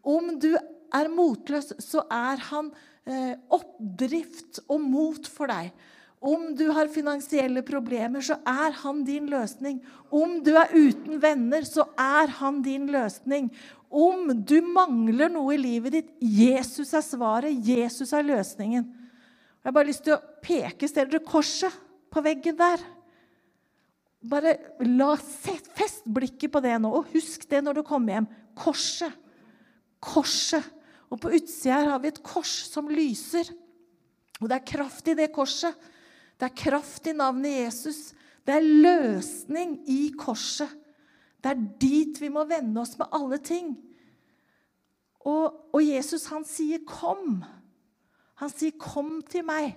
Om 0.03 0.35
du 0.39 0.53
er 0.55 1.11
motløs, 1.11 1.73
så 1.83 2.05
er 2.07 2.39
han 2.49 2.71
eh, 3.03 3.35
oppdrift 3.51 4.61
og 4.67 4.83
mot 4.83 5.27
for 5.27 5.51
deg. 5.51 5.73
Om 6.19 6.49
du 6.55 6.65
har 6.75 6.91
finansielle 6.91 7.61
problemer, 7.63 8.19
så 8.23 8.35
er 8.43 8.75
han 8.81 9.05
din 9.07 9.29
løsning. 9.31 9.79
Om 10.11 10.41
du 10.43 10.51
er 10.59 10.73
uten 10.75 11.19
venner, 11.23 11.63
så 11.63 11.85
er 11.95 12.31
han 12.41 12.59
din 12.63 12.89
løsning. 12.91 13.47
Om 13.89 14.33
du 14.43 14.59
mangler 14.61 15.31
noe 15.31 15.55
i 15.55 15.61
livet 15.61 15.95
ditt 15.95 16.09
Jesus 16.19 16.91
er 16.93 17.05
svaret, 17.05 17.55
Jesus 17.65 18.11
er 18.13 18.27
løsningen. 18.27 18.83
Jeg 19.59 19.67
har 19.69 19.75
bare 19.75 19.89
lyst 19.89 20.03
til 20.05 20.17
å 20.17 20.23
peke 20.43 20.87
stedet 20.91 21.23
korset 21.27 21.73
på 22.11 22.23
veggen 22.25 22.57
der? 22.59 22.83
Bare 24.19 24.57
la 24.83 25.13
Fest 25.15 26.03
blikket 26.03 26.51
på 26.51 26.61
det 26.63 26.75
nå, 26.83 26.91
og 26.91 27.13
husk 27.13 27.45
det 27.47 27.61
når 27.63 27.79
du 27.79 27.85
kommer 27.87 28.17
hjem. 28.17 28.27
Korset. 28.59 29.15
Korset. 30.03 30.67
Og 31.09 31.21
på 31.23 31.31
utsida 31.33 31.79
her 31.79 31.93
har 31.93 32.03
vi 32.03 32.11
et 32.11 32.21
kors 32.23 32.51
som 32.67 32.91
lyser. 32.91 33.47
Og 34.39 34.49
det 34.49 34.59
er 34.59 34.67
kraft 34.75 35.07
i 35.09 35.15
det 35.17 35.31
korset. 35.35 35.73
Det 36.39 36.47
er 36.47 36.55
kraft 36.55 37.09
i 37.11 37.15
navnet 37.17 37.65
Jesus. 37.65 38.13
Det 38.47 38.55
er 38.55 38.63
løsning 38.63 39.75
i 39.91 40.13
korset. 40.17 40.71
Det 41.39 41.51
er 41.51 41.67
dit 41.79 42.19
vi 42.21 42.31
må 42.31 42.45
vende 42.47 42.79
oss 42.81 42.95
med 42.99 43.11
alle 43.15 43.39
ting. 43.43 43.73
Og, 45.27 45.71
og 45.75 45.81
Jesus, 45.83 46.25
han 46.31 46.45
sier 46.47 46.79
'kom'. 46.79 47.43
Han 48.35 48.49
sier 48.49 48.71
'kom 48.71 49.21
til 49.21 49.43
meg'. 49.43 49.75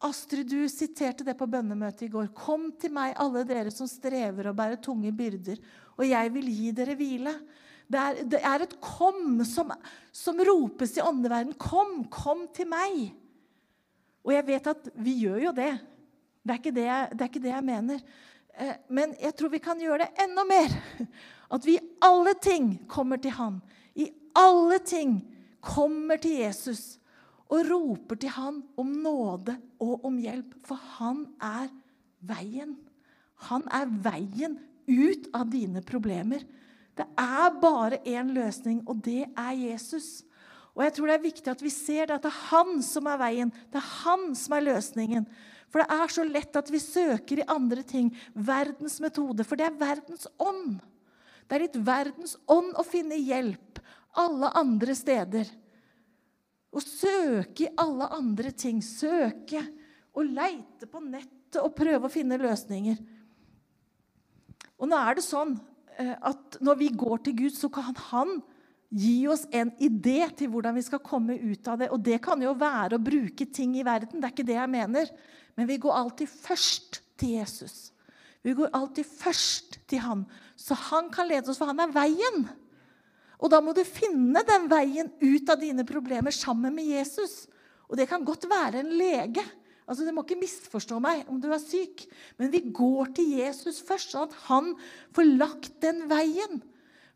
Astrid, 0.00 0.48
du 0.48 0.68
siterte 0.68 1.24
det 1.24 1.36
på 1.36 1.46
bønnemøtet 1.46 2.02
i 2.02 2.12
går. 2.12 2.28
'Kom 2.34 2.72
til 2.80 2.92
meg, 2.92 3.16
alle 3.16 3.44
dere 3.44 3.70
som 3.70 3.88
strever 3.88 4.48
og 4.48 4.56
bærer 4.56 4.80
tunge 4.80 5.12
byrder, 5.12 5.56
og 5.96 6.08
jeg 6.08 6.34
vil 6.34 6.46
gi 6.46 6.70
dere 6.70 6.96
hvile'. 6.96 7.40
Det 7.90 7.98
er, 7.98 8.24
det 8.24 8.40
er 8.42 8.62
et 8.62 8.80
'kom' 8.80 9.44
som, 9.44 9.72
som 10.12 10.36
ropes 10.36 10.96
i 10.96 11.00
åndeverden. 11.00 11.54
'Kom, 11.54 12.04
kom 12.04 12.48
til 12.54 12.66
meg'. 12.66 13.19
Og 14.26 14.34
jeg 14.34 14.46
vet 14.46 14.70
at 14.72 14.90
vi 15.00 15.16
gjør 15.24 15.40
jo 15.48 15.54
det. 15.56 15.72
Det 16.40 16.54
er 16.54 16.60
ikke 16.60 16.76
det 16.76 16.86
jeg, 16.86 17.10
det 17.16 17.28
ikke 17.30 17.44
det 17.44 17.52
jeg 17.52 17.66
mener. 17.66 18.04
Eh, 18.54 18.76
men 18.88 19.12
jeg 19.20 19.36
tror 19.36 19.52
vi 19.52 19.62
kan 19.62 19.80
gjøre 19.80 20.04
det 20.04 20.24
enda 20.24 20.46
mer. 20.48 20.76
At 21.54 21.64
vi 21.66 21.74
i 21.74 21.86
alle 22.06 22.36
ting 22.38 22.72
kommer 22.86 23.18
til 23.18 23.34
Han. 23.34 23.56
I 23.98 24.06
alle 24.38 24.78
ting 24.86 25.16
kommer 25.60 26.20
til 26.22 26.38
Jesus 26.44 27.00
og 27.50 27.66
roper 27.66 28.18
til 28.20 28.30
han 28.30 28.60
om 28.78 28.92
nåde 29.02 29.56
og 29.82 30.04
om 30.06 30.18
hjelp. 30.22 30.54
For 30.66 30.78
han 30.98 31.24
er 31.42 31.68
veien. 32.22 32.76
Han 33.50 33.66
er 33.74 33.90
veien 34.04 34.58
ut 34.86 35.26
av 35.34 35.50
dine 35.50 35.82
problemer. 35.86 36.44
Det 36.94 37.06
er 37.18 37.54
bare 37.62 38.00
én 38.06 38.30
løsning, 38.34 38.82
og 38.86 39.02
det 39.04 39.24
er 39.28 39.52
Jesus. 39.56 40.22
Og 40.76 40.84
jeg 40.84 40.94
tror 40.96 41.10
det 41.10 41.16
er 41.16 41.24
viktig 41.24 41.50
at 41.50 41.62
vi 41.64 41.72
ser 41.74 42.06
det, 42.06 42.18
at 42.18 42.26
det 42.26 42.30
er 42.30 42.44
han 42.50 42.82
som 42.86 43.08
er 43.10 43.18
veien. 43.20 43.50
Det 43.72 43.80
er 43.80 43.88
han 44.04 44.30
som 44.38 44.54
er 44.56 44.66
løsningen. 44.68 45.26
For 45.70 45.82
det 45.82 45.98
er 45.98 46.12
så 46.14 46.26
lett 46.26 46.58
at 46.58 46.70
vi 46.72 46.82
søker 46.82 47.42
i 47.42 47.48
andre 47.50 47.84
ting. 47.86 48.10
Verdens 48.34 48.98
metode. 49.02 49.46
For 49.46 49.58
det 49.58 49.68
er 49.68 49.80
verdens 49.80 50.26
ånd. 50.42 50.78
Det 51.46 51.56
er 51.56 51.64
litt 51.66 51.80
verdens 51.86 52.36
ånd 52.50 52.72
å 52.78 52.86
finne 52.86 53.18
hjelp 53.18 53.82
alle 54.18 54.50
andre 54.58 54.94
steder. 54.98 55.50
Å 56.70 56.82
søke 56.82 57.66
i 57.66 57.72
alle 57.82 58.06
andre 58.14 58.52
ting. 58.54 58.82
Søke 58.82 59.62
og 60.14 60.26
leite 60.26 60.86
på 60.90 61.02
nettet 61.02 61.62
og 61.62 61.74
prøve 61.74 62.06
å 62.06 62.12
finne 62.12 62.38
løsninger. 62.38 62.98
Og 64.80 64.88
nå 64.90 64.96
er 64.96 65.18
det 65.18 65.26
sånn 65.26 65.56
eh, 65.98 66.14
at 66.14 66.58
når 66.62 66.78
vi 66.80 66.88
går 66.94 67.22
til 67.26 67.36
Gud, 67.44 67.54
så 67.54 67.68
kan 67.72 67.94
han 68.10 68.38
gi 68.90 69.28
oss 69.30 69.46
en 69.54 69.70
idé 69.78 70.24
til 70.36 70.50
hvordan 70.50 70.74
vi 70.74 70.82
skal 70.82 71.02
komme 71.04 71.36
ut 71.38 71.68
av 71.70 71.78
det. 71.80 71.90
Og 71.94 72.02
det 72.02 72.18
kan 72.24 72.40
jo 72.42 72.56
være 72.58 72.98
å 72.98 73.02
bruke 73.02 73.46
ting 73.46 73.76
i 73.78 73.86
verden. 73.86 74.18
Det 74.18 74.26
er 74.26 74.34
ikke 74.34 74.48
det 74.48 74.58
jeg 74.58 74.72
mener. 74.72 75.12
Men 75.56 75.70
vi 75.70 75.78
går 75.82 75.96
alltid 76.02 76.30
først 76.30 77.00
til 77.20 77.36
Jesus. 77.38 77.90
Vi 78.42 78.54
går 78.56 78.72
alltid 78.72 79.04
først 79.04 79.78
til 79.90 80.00
han, 80.00 80.24
så 80.56 80.76
han 80.88 81.10
kan 81.12 81.28
lede 81.28 81.50
oss, 81.52 81.58
for 81.60 81.68
han 81.68 81.82
er 81.84 81.92
veien. 81.92 82.46
Og 83.40 83.52
da 83.52 83.60
må 83.64 83.74
du 83.76 83.82
finne 83.84 84.40
den 84.48 84.66
veien 84.70 85.10
ut 85.20 85.52
av 85.52 85.60
dine 85.60 85.84
problemer 85.88 86.32
sammen 86.32 86.72
med 86.76 86.88
Jesus. 86.88 87.44
Og 87.88 87.98
det 88.00 88.08
kan 88.08 88.24
godt 88.24 88.46
være 88.48 88.80
en 88.80 88.94
lege. 88.96 89.44
Altså, 89.84 90.06
Du 90.06 90.12
må 90.14 90.24
ikke 90.24 90.38
misforstå 90.40 91.00
meg 91.02 91.28
om 91.28 91.40
du 91.42 91.50
er 91.50 91.60
syk, 91.60 92.04
men 92.38 92.52
vi 92.52 92.62
går 92.70 93.10
til 93.16 93.32
Jesus 93.40 93.80
først, 93.82 94.12
sånn 94.12 94.28
at 94.28 94.36
han 94.46 94.74
får 95.16 95.32
lagt 95.34 95.80
den 95.82 96.04
veien. 96.08 96.60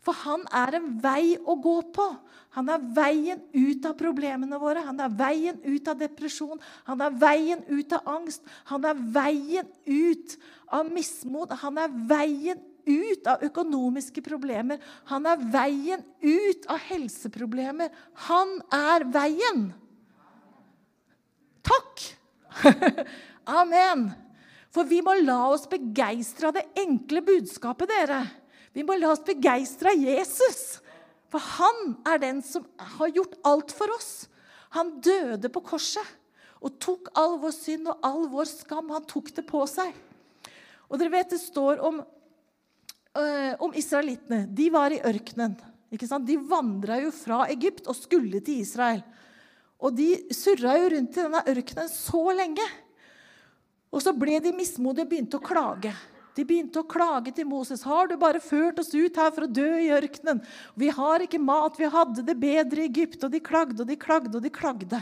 For 0.05 0.17
han 0.25 0.45
er 0.53 0.77
en 0.79 0.91
vei 1.01 1.37
å 1.41 1.57
gå 1.57 1.79
på. 1.97 2.07
Han 2.55 2.69
er 2.71 2.83
veien 2.95 3.41
ut 3.55 3.87
av 3.89 3.97
problemene 3.99 4.59
våre. 4.61 4.85
Han 4.85 5.01
er 5.01 5.15
veien 5.17 5.57
ut 5.65 5.89
av 5.91 5.99
depresjon. 5.99 6.61
Han 6.87 7.01
er 7.03 7.17
veien 7.19 7.65
ut 7.71 7.95
av 7.97 8.13
angst. 8.19 8.45
Han 8.71 8.85
er 8.87 9.01
veien 9.17 9.71
ut 9.89 10.37
av 10.69 10.93
mismot. 10.93 11.55
Han 11.65 11.81
er 11.81 11.97
veien 12.11 12.61
ut 12.85 13.31
av 13.33 13.43
økonomiske 13.49 14.23
problemer. 14.25 14.83
Han 15.09 15.27
er 15.27 15.41
veien 15.51 16.05
ut 16.21 16.69
av 16.71 16.85
helseproblemer. 16.91 17.91
Han 18.29 18.59
er 18.77 19.09
veien. 19.09 19.67
Takk! 21.65 22.07
Amen. 23.61 24.11
For 24.75 24.87
vi 24.87 25.01
må 25.07 25.17
la 25.23 25.41
oss 25.55 25.69
begeistre 25.71 26.51
av 26.51 26.59
det 26.59 26.69
enkle 26.83 27.23
budskapet, 27.25 27.91
dere. 27.91 28.23
Vi 28.75 28.83
må 28.83 28.97
la 28.99 29.13
oss 29.15 29.23
begeistre 29.25 29.93
av 29.95 30.03
Jesus. 30.03 30.81
For 31.31 31.43
han 31.59 31.97
er 32.07 32.21
den 32.23 32.43
som 32.47 32.67
har 32.99 33.13
gjort 33.15 33.39
alt 33.47 33.75
for 33.75 33.91
oss. 33.95 34.27
Han 34.75 34.97
døde 35.03 35.51
på 35.51 35.63
korset 35.67 36.07
og 36.65 36.79
tok 36.83 37.11
all 37.19 37.37
vår 37.43 37.55
synd 37.55 37.91
og 37.93 38.07
all 38.07 38.27
vår 38.33 38.49
skam. 38.51 38.91
Han 38.95 39.07
tok 39.11 39.31
det 39.37 39.45
på 39.47 39.63
seg. 39.71 39.93
Og 40.89 40.99
dere 41.01 41.13
vet 41.13 41.35
det 41.35 41.41
står 41.43 41.83
om, 41.85 42.01
øh, 43.19 43.53
om 43.63 43.75
israelittene. 43.75 44.45
De 44.49 44.71
var 44.71 44.95
i 44.95 45.03
ørkenen. 45.03 45.57
De 45.95 46.39
vandra 46.51 46.99
jo 46.99 47.13
fra 47.15 47.45
Egypt 47.53 47.87
og 47.87 47.99
skulle 47.99 48.41
til 48.43 48.65
Israel. 48.65 49.05
Og 49.79 49.95
de 49.95 50.09
surra 50.35 50.79
jo 50.81 50.89
rundt 50.95 51.19
i 51.19 51.23
denne 51.23 51.43
ørkenen 51.51 51.91
så 51.93 52.25
lenge. 52.35 52.67
Og 53.95 54.03
så 54.03 54.15
ble 54.17 54.41
de 54.43 54.55
mismodige 54.57 55.07
og 55.07 55.11
begynte 55.13 55.39
å 55.39 55.45
klage. 55.45 55.93
De 56.35 56.45
begynte 56.47 56.81
å 56.83 56.89
klage 56.89 57.31
til 57.35 57.47
Moses. 57.47 57.83
'Har 57.83 58.09
du 58.09 58.17
bare 58.19 58.43
ført 58.43 58.79
oss 58.83 58.95
ut 58.95 59.17
her 59.17 59.31
for 59.31 59.47
å 59.47 59.53
dø 59.53 59.69
i 59.79 59.93
ørkenen?' 59.95 60.43
'Vi 60.77 60.89
har 60.91 61.23
ikke 61.23 61.39
mat. 61.39 61.79
Vi 61.79 61.87
hadde 61.87 62.27
det 62.27 62.41
bedre 62.41 62.83
i 62.83 62.89
Egypt.' 62.89 63.25
Og 63.25 63.31
de 63.31 63.41
klagde 63.41 63.81
og 63.81 63.87
de 63.87 63.97
klagde 63.97 64.35
og 64.35 64.43
de 64.43 64.51
klagde. 64.51 65.01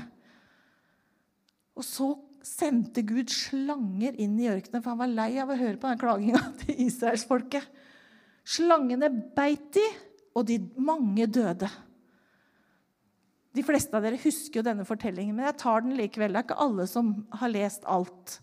Og 1.76 1.84
så 1.84 2.10
sendte 2.44 3.04
Gud 3.06 3.30
slanger 3.30 4.18
inn 4.20 4.38
i 4.40 4.50
ørkenen, 4.50 4.82
for 4.82 4.92
han 4.92 5.00
var 5.00 5.14
lei 5.14 5.38
av 5.40 5.48
å 5.48 5.56
høre 5.56 5.78
på 5.78 5.88
den 5.88 6.00
klaginga 6.00 6.42
til 6.64 6.84
israelsfolket. 6.86 7.64
Slangene 8.44 9.08
beit 9.36 9.72
de, 9.72 9.86
og 10.34 10.46
de 10.48 10.58
mange 10.80 11.26
døde. 11.28 11.68
De 13.52 13.62
fleste 13.64 13.94
av 13.96 14.04
dere 14.04 14.20
husker 14.20 14.60
jo 14.60 14.64
denne 14.64 14.86
fortellingen, 14.88 15.36
men 15.36 15.46
jeg 15.50 15.60
tar 15.60 15.84
den 15.84 15.96
likevel. 15.98 16.32
Det 16.32 16.40
er 16.40 16.46
ikke 16.46 16.64
alle 16.64 16.86
som 16.88 17.12
har 17.36 17.52
lest 17.52 17.84
alt. 17.84 18.38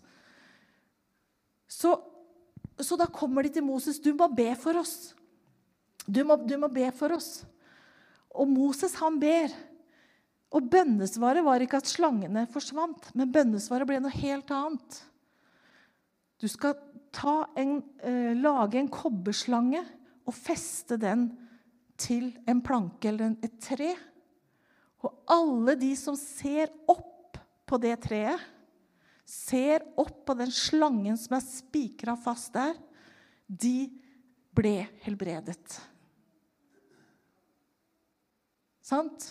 Så 1.70 1.96
så 2.86 2.98
da 2.98 3.06
kommer 3.10 3.44
de 3.46 3.52
til 3.54 3.64
Moses. 3.66 3.98
'Du 3.98 4.14
må 4.14 4.28
be 4.34 4.54
for 4.56 4.78
oss.' 4.80 5.14
Du 6.10 6.24
må, 6.24 6.34
du 6.36 6.56
må 6.58 6.66
be 6.72 6.88
for 6.96 7.12
oss. 7.12 7.44
Og 8.34 8.48
Moses, 8.48 8.94
han 8.98 9.18
ber. 9.20 9.52
Og 10.50 10.66
bønnesvaret 10.66 11.44
var 11.46 11.62
ikke 11.62 11.78
at 11.78 11.90
slangene 11.90 12.46
forsvant, 12.50 13.12
men 13.14 13.30
bønnesvaret 13.30 13.86
ble 13.86 14.00
noe 14.02 14.14
helt 14.16 14.50
annet. 14.50 14.96
Du 16.40 16.48
skal 16.48 16.74
en, 17.56 17.82
eh, 18.02 18.34
lage 18.34 18.78
en 18.80 18.88
kobberslange 18.88 19.84
og 20.26 20.34
feste 20.34 20.96
den 20.98 21.28
til 21.98 22.32
en 22.48 22.62
planke 22.62 23.08
eller 23.08 23.36
et 23.44 23.60
tre. 23.60 23.94
Og 25.04 25.12
alle 25.28 25.76
de 25.76 25.94
som 25.96 26.16
ser 26.16 26.70
opp 26.88 27.38
på 27.66 27.78
det 27.78 28.00
treet, 28.00 28.40
ser 29.30 29.84
opp 30.00 30.24
på 30.26 30.34
den 30.34 30.50
slangen 30.50 31.18
som 31.18 31.36
er 31.36 31.44
spikra 31.46 32.16
fast 32.18 32.52
der, 32.56 32.74
de 33.46 33.90
ble 34.56 34.82
helbredet. 35.04 35.78
Sant? 38.82 39.30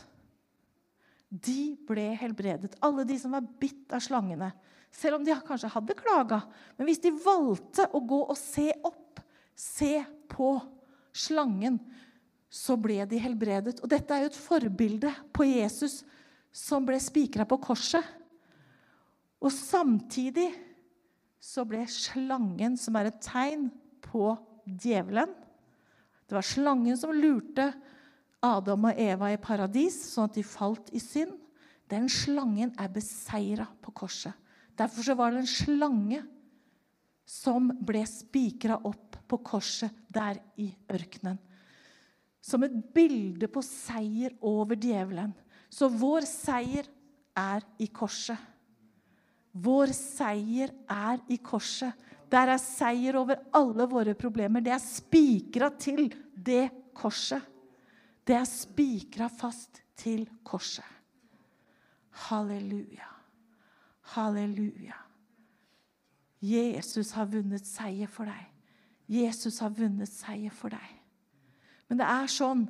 De 1.29 1.75
ble 1.87 2.13
helbredet. 2.17 2.77
Alle 2.79 3.03
de 3.07 3.17
som 3.19 3.35
var 3.35 3.47
bitt 3.59 3.91
av 3.93 4.01
slangene. 4.03 4.53
Selv 4.89 5.19
om 5.19 5.25
de 5.25 5.35
kanskje 5.45 5.71
hadde 5.73 5.97
klaga. 5.99 6.41
Men 6.77 6.87
hvis 6.87 7.03
de 7.03 7.11
valgte 7.13 7.89
å 7.91 7.99
gå 7.99 8.21
og 8.23 8.37
se 8.39 8.71
opp, 8.87 9.19
se 9.53 9.99
på 10.31 10.55
slangen, 11.11 11.77
så 12.49 12.79
ble 12.79 13.03
de 13.05 13.19
helbredet. 13.21 13.77
Og 13.83 13.91
dette 13.91 14.15
er 14.15 14.23
jo 14.23 14.31
et 14.31 14.39
forbilde 14.47 15.11
på 15.35 15.45
Jesus 15.45 15.99
som 16.55 16.87
ble 16.87 16.97
spikra 17.03 17.45
på 17.45 17.59
korset. 17.61 18.15
Og 19.39 19.53
samtidig 19.55 20.49
så 21.39 21.63
ble 21.67 21.85
slangen, 21.87 22.75
som 22.75 22.97
er 22.99 23.09
et 23.09 23.21
tegn 23.23 23.69
på 24.03 24.33
djevelen 24.65 25.31
Det 26.27 26.35
var 26.35 26.45
slangen 26.45 26.97
som 26.99 27.15
lurte 27.15 27.71
Adam 28.45 28.89
og 28.91 28.99
Eva 29.01 29.31
i 29.33 29.39
paradis, 29.41 29.97
sånn 30.13 30.29
at 30.29 30.35
de 30.37 30.43
falt 30.45 30.91
i 30.95 31.01
synd. 31.01 31.33
Den 31.89 32.05
slangen 32.11 32.71
er 32.79 32.91
beseira 32.93 33.65
på 33.81 33.91
korset. 34.03 34.35
Derfor 34.77 35.03
så 35.03 35.15
var 35.17 35.33
det 35.33 35.41
en 35.41 35.49
slange 35.49 36.21
som 37.29 37.71
ble 37.85 38.03
spikra 38.07 38.77
opp 38.87 39.17
på 39.29 39.41
korset 39.45 39.95
der 40.09 40.39
i 40.61 40.69
ørkenen. 40.89 41.39
Som 42.39 42.63
et 42.63 42.77
bilde 42.95 43.49
på 43.51 43.61
seier 43.65 44.37
over 44.45 44.79
djevelen. 44.79 45.33
Så 45.69 45.89
vår 45.91 46.25
seier 46.29 46.87
er 47.37 47.65
i 47.81 47.89
korset. 47.91 48.37
Vår 49.51 49.93
seier 49.95 50.71
er 50.89 51.21
i 51.31 51.39
korset. 51.41 51.93
Der 52.29 52.53
er 52.53 52.61
seier 52.61 53.17
over 53.17 53.39
alle 53.57 53.87
våre 53.89 54.13
problemer. 54.17 54.61
Det 54.61 54.73
er 54.75 54.83
spikra 54.83 55.71
til 55.73 56.07
det 56.33 56.69
korset. 56.93 57.41
Det 58.25 58.37
er 58.37 58.45
spikra 58.45 59.29
fast 59.33 59.81
til 59.97 60.27
korset. 60.45 60.85
Halleluja. 62.29 63.07
Halleluja. 64.13 64.97
Jesus 66.39 67.11
har 67.17 67.27
vunnet 67.27 67.65
seier 67.67 68.07
for 68.11 68.29
deg. 68.29 68.45
Jesus 69.09 69.57
har 69.63 69.73
vunnet 69.73 70.11
seier 70.11 70.53
for 70.53 70.71
deg. 70.71 70.95
Men 71.89 71.99
det 71.99 72.07
er 72.07 72.29
sånn 72.29 72.67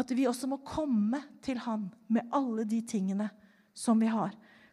at 0.00 0.10
vi 0.16 0.24
også 0.26 0.48
må 0.48 0.62
komme 0.64 1.20
til 1.44 1.60
Han 1.66 1.90
med 2.08 2.32
alle 2.32 2.64
de 2.64 2.80
tingene 2.88 3.28
som 3.76 4.00
vi 4.00 4.08
har. 4.08 4.32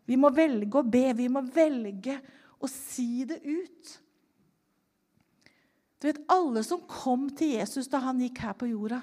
Vi 0.10 0.18
må 0.18 0.32
velge 0.34 0.80
å 0.80 0.86
be. 0.86 1.06
Vi 1.14 1.28
må 1.30 1.44
velge 1.46 2.18
å 2.58 2.70
si 2.72 3.26
det 3.30 3.40
ut. 3.46 3.96
Du 6.00 6.08
vet, 6.08 6.22
Alle 6.32 6.64
som 6.66 6.82
kom 6.90 7.28
til 7.36 7.60
Jesus 7.60 7.90
da 7.92 8.02
han 8.08 8.22
gikk 8.24 8.42
her 8.42 8.56
på 8.58 8.72
jorda, 8.72 9.02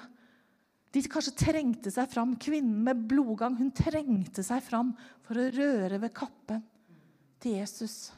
de 0.91 1.03
kanskje 1.03 1.35
trengte 1.37 1.91
seg 1.93 2.09
fram. 2.09 2.33
Kvinnen 2.41 2.81
med 2.83 3.05
blodgang 3.09 3.55
hun 3.59 3.71
trengte 3.75 4.43
seg 4.43 4.63
fram 4.65 4.93
for 5.27 5.39
å 5.39 5.49
røre 5.53 5.99
ved 6.01 6.15
kappen 6.15 6.63
til 7.43 7.59
Jesus. 7.59 8.09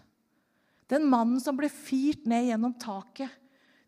Den 0.90 1.06
mannen 1.10 1.42
som 1.44 1.58
ble 1.60 1.70
firt 1.70 2.26
ned 2.30 2.48
gjennom 2.48 2.74
taket. 2.80 3.30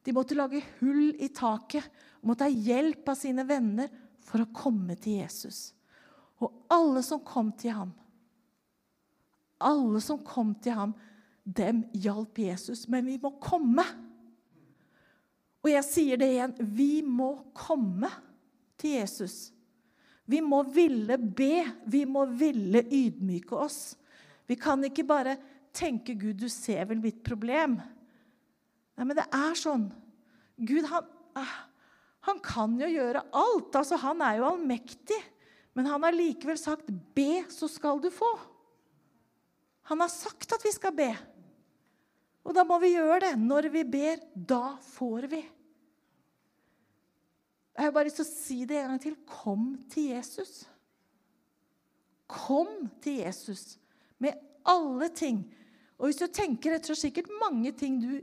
De 0.03 0.13
måtte 0.13 0.37
lage 0.37 0.63
hull 0.79 1.13
i 1.21 1.29
taket 1.33 1.85
og 2.19 2.31
måtte 2.31 2.49
ha 2.49 2.53
hjelp 2.69 3.07
av 3.13 3.17
sine 3.17 3.45
venner 3.47 3.89
for 4.25 4.43
å 4.43 4.51
komme 4.53 4.97
til 5.01 5.21
Jesus. 5.21 5.71
Og 6.41 6.65
alle 6.73 7.03
som 7.05 7.21
kom 7.25 7.51
til 7.57 7.73
ham, 7.77 7.93
alle 9.61 10.01
som 10.03 10.21
kom 10.25 10.53
til 10.63 10.75
ham, 10.77 10.95
dem 11.43 11.83
hjalp 11.97 12.39
Jesus. 12.41 12.87
Men 12.91 13.07
vi 13.07 13.17
må 13.21 13.33
komme. 13.41 13.85
Og 15.61 15.69
jeg 15.69 15.85
sier 15.85 16.21
det 16.21 16.29
igjen 16.33 16.53
vi 16.73 17.01
må 17.05 17.33
komme 17.57 18.09
til 18.81 18.97
Jesus. 18.97 19.51
Vi 20.25 20.41
må 20.41 20.61
ville 20.71 21.17
be. 21.17 21.65
Vi 21.85 22.05
må 22.09 22.25
ville 22.37 22.85
ydmyke 22.87 23.57
oss. 23.57 23.95
Vi 24.47 24.57
kan 24.59 24.83
ikke 24.83 25.07
bare 25.07 25.37
tenke 25.73 26.15
'Gud, 26.15 26.39
du 26.41 26.49
ser 26.49 26.85
vel 26.89 27.01
mitt 27.01 27.23
problem'. 27.23 27.79
Nei, 28.97 29.05
men 29.05 29.15
det 29.15 29.27
er 29.33 29.55
sånn. 29.57 29.87
Gud, 30.59 30.85
han, 30.91 31.07
ah, 31.39 31.53
han 32.27 32.41
kan 32.43 32.75
jo 32.79 32.89
gjøre 32.91 33.23
alt. 33.31 33.75
Altså, 33.79 33.97
han 34.01 34.21
er 34.21 34.39
jo 34.39 34.49
allmektig. 34.51 35.19
Men 35.73 35.87
han 35.87 36.03
har 36.03 36.15
likevel 36.15 36.59
sagt 36.59 36.91
'be, 37.15 37.45
så 37.49 37.69
skal 37.71 38.01
du 38.03 38.09
få'. 38.11 38.50
Han 39.91 39.99
har 39.99 40.11
sagt 40.11 40.53
at 40.55 40.63
vi 40.63 40.71
skal 40.71 40.95
be. 40.95 41.09
Og 42.47 42.55
da 42.55 42.63
må 42.65 42.77
vi 42.79 42.93
gjøre 42.93 43.19
det. 43.25 43.33
Når 43.39 43.67
vi 43.73 43.83
ber, 43.83 44.21
da 44.33 44.77
får 44.95 45.27
vi. 45.33 45.41
Jeg 47.75 47.87
har 47.87 47.91
bare 47.91 48.07
lyst 48.07 48.21
til 48.21 48.27
å 48.27 48.31
si 48.31 48.59
det 48.69 48.77
en 48.79 48.93
gang 48.93 49.01
til. 49.03 49.17
Kom 49.27 49.65
til 49.91 50.13
Jesus. 50.13 50.61
Kom 52.31 52.87
til 53.03 53.19
Jesus 53.25 53.75
med 54.21 54.39
alle 54.63 55.11
ting. 55.11 55.43
Og 55.99 56.07
hvis 56.07 56.21
du 56.21 56.27
tenker 56.31 56.77
etter, 56.77 56.95
så 56.95 57.07
sikkert 57.07 57.31
mange 57.41 57.73
ting 57.75 57.99
du 57.99 58.21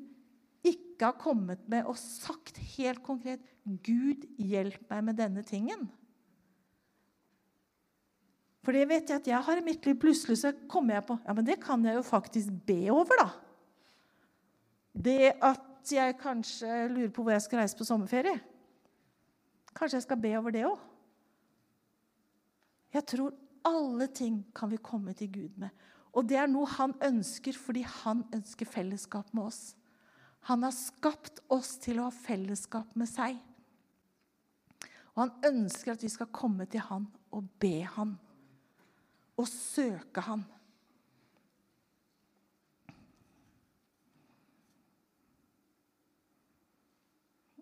ikke 0.65 1.11
har 1.11 1.21
kommet 1.21 1.61
med 1.71 1.87
og 1.87 2.01
sagt 2.01 2.59
helt 2.79 3.05
konkret 3.05 3.45
'Gud, 3.63 4.25
hjelp 4.41 4.89
meg 4.89 5.05
med 5.05 5.21
denne 5.21 5.45
tingen'. 5.45 5.85
For 8.69 8.77
det 8.77 8.85
vet 8.91 9.09
jeg 9.09 9.17
at 9.23 9.29
jeg 9.31 9.45
har 9.47 9.57
i 9.57 9.65
mitt 9.65 9.87
liv. 9.89 9.95
Plutselig 9.97 10.43
så 10.43 10.51
kommer 10.69 10.99
jeg 10.99 11.07
på 11.09 11.15
ja, 11.25 11.33
men 11.33 11.47
det 11.49 11.55
kan 11.63 11.85
jeg 11.89 11.97
jo 11.97 12.03
faktisk 12.05 12.53
be 12.69 12.83
over, 12.93 13.17
da. 13.17 13.29
Det 14.93 15.31
at 15.41 15.93
jeg 15.95 16.19
kanskje 16.21 16.83
lurer 16.91 17.09
på 17.17 17.25
hvor 17.25 17.33
jeg 17.33 17.47
skal 17.47 17.63
reise 17.63 17.79
på 17.79 17.87
sommerferie. 17.89 18.37
Kanskje 19.73 20.03
jeg 20.03 20.05
skal 20.05 20.21
be 20.21 20.35
over 20.37 20.53
det 20.53 20.67
òg? 20.69 20.85
Jeg 22.93 23.07
tror 23.09 23.41
alle 23.73 24.11
ting 24.13 24.43
kan 24.53 24.69
vi 24.69 24.83
komme 24.85 25.17
til 25.17 25.33
Gud 25.33 25.57
med. 25.65 25.73
Og 26.13 26.29
det 26.29 26.37
er 26.37 26.53
noe 26.53 26.69
han 26.77 26.93
ønsker 27.09 27.57
fordi 27.57 27.89
han 28.03 28.27
ønsker 28.37 28.69
fellesskap 28.69 29.33
med 29.33 29.49
oss. 29.49 29.63
Han 30.53 30.69
har 30.69 30.77
skapt 30.77 31.41
oss 31.49 31.79
til 31.81 32.05
å 32.05 32.11
ha 32.11 32.13
fellesskap 32.21 32.93
med 33.01 33.09
seg. 33.09 33.41
Og 35.17 35.25
han 35.25 35.37
ønsker 35.57 35.97
at 35.97 36.05
vi 36.05 36.13
skal 36.13 36.35
komme 36.37 36.69
til 36.69 36.85
han 36.93 37.09
og 37.33 37.49
be 37.65 37.79
han. 37.97 38.19
Og 39.39 39.49
søke 39.49 40.21
ham. 40.27 40.45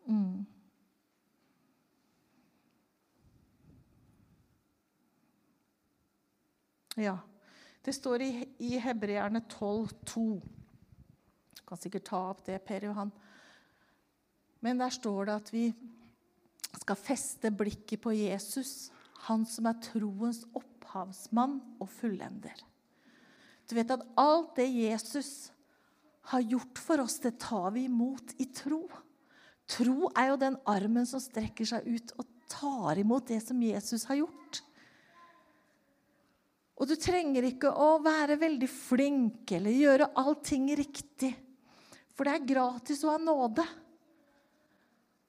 Mm. 0.07 0.47
Ja. 6.97 7.17
Det 7.85 7.95
står 7.95 8.23
i, 8.25 8.31
i 8.59 8.79
Hebreerne 8.83 9.45
12,2. 9.53 10.23
Du 11.55 11.63
kan 11.69 11.79
sikkert 11.79 12.09
ta 12.09 12.23
opp 12.33 12.41
det, 12.47 12.59
Per 12.67 12.89
Johan. 12.89 13.13
Men 14.65 14.81
der 14.81 14.91
står 14.91 15.29
det 15.29 15.37
at 15.37 15.53
vi 15.55 15.67
skal 16.81 16.99
feste 16.99 17.53
blikket 17.55 18.01
på 18.03 18.15
Jesus, 18.17 18.91
han 19.29 19.47
som 19.47 19.69
er 19.71 19.79
troens 19.83 20.43
opphavsmann 20.97 21.61
og 21.81 21.91
fullender. 21.91 22.57
Du 23.69 23.75
vet 23.77 23.91
at 23.91 24.05
alt 24.17 24.57
det 24.57 24.69
Jesus 24.71 25.51
har 26.31 26.41
gjort 26.43 26.79
for 26.79 27.03
oss, 27.03 27.19
det 27.21 27.39
tar 27.43 27.73
vi 27.75 27.87
imot 27.87 28.35
i 28.39 28.47
tro. 28.55 28.87
Tro 29.67 30.11
er 30.15 30.31
jo 30.31 30.39
den 30.41 30.57
armen 30.67 31.07
som 31.07 31.23
strekker 31.23 31.67
seg 31.67 31.87
ut 31.87 32.15
og 32.17 32.27
tar 32.51 32.99
imot 32.99 33.27
det 33.29 33.41
som 33.43 33.61
Jesus 33.63 34.07
har 34.07 34.23
gjort. 34.23 34.63
Og 36.77 36.87
du 36.91 36.95
trenger 37.01 37.47
ikke 37.49 37.73
å 37.73 37.97
være 38.05 38.37
veldig 38.39 38.69
flink 38.69 39.53
eller 39.57 39.75
gjøre 39.75 40.13
allting 40.21 40.69
riktig. 40.77 41.33
For 42.15 42.29
det 42.29 42.37
er 42.37 42.49
gratis 42.49 43.03
å 43.05 43.15
ha 43.15 43.21
nåde. 43.21 43.65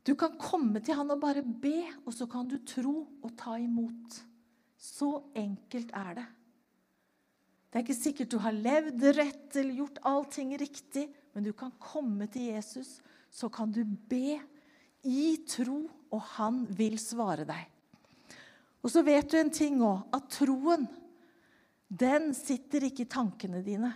Du 0.07 0.13
kan 0.15 0.37
komme 0.39 0.79
til 0.83 0.95
han 0.95 1.09
og 1.11 1.19
bare 1.19 1.43
be, 1.43 1.81
og 2.05 2.13
så 2.15 2.27
kan 2.31 2.47
du 2.47 2.59
tro 2.67 2.99
og 3.23 3.31
ta 3.39 3.57
imot. 3.59 4.21
Så 4.77 5.09
enkelt 5.35 5.91
er 5.97 6.19
det. 6.19 6.25
Det 7.67 7.79
er 7.79 7.83
ikke 7.83 7.97
sikkert 7.97 8.31
du 8.31 8.37
har 8.41 8.55
levd 8.55 9.03
rett 9.17 9.57
eller 9.59 9.81
gjort 9.81 9.99
allting 10.07 10.53
riktig, 10.59 11.07
men 11.35 11.45
du 11.45 11.51
kan 11.53 11.73
komme 11.81 12.29
til 12.31 12.53
Jesus, 12.53 12.99
så 13.29 13.49
kan 13.53 13.73
du 13.73 13.83
be 13.83 14.37
i 15.07 15.25
tro, 15.49 15.83
og 16.07 16.21
han 16.37 16.63
vil 16.77 16.95
svare 17.01 17.43
deg. 17.47 17.65
Og 18.81 18.93
så 18.93 19.03
vet 19.03 19.27
du 19.29 19.35
en 19.39 19.51
ting 19.51 19.81
òg, 19.83 20.05
at 20.15 20.29
troen 20.31 20.87
den 21.87 22.31
sitter 22.35 22.87
ikke 22.87 23.05
i 23.05 23.11
tankene 23.11 23.61
dine, 23.63 23.91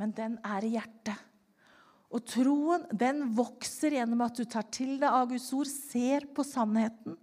men 0.00 0.12
den 0.16 0.36
er 0.44 0.64
i 0.64 0.74
hjertet. 0.74 1.16
Og 2.10 2.24
troen 2.26 2.86
den 2.96 3.28
vokser 3.36 3.94
gjennom 3.94 4.24
at 4.24 4.38
du 4.40 4.44
tar 4.48 4.66
til 4.72 4.96
deg 4.98 5.08
av 5.08 5.28
Guds 5.30 5.50
ord, 5.56 5.68
ser 5.70 6.26
på 6.34 6.44
sannheten. 6.46 7.16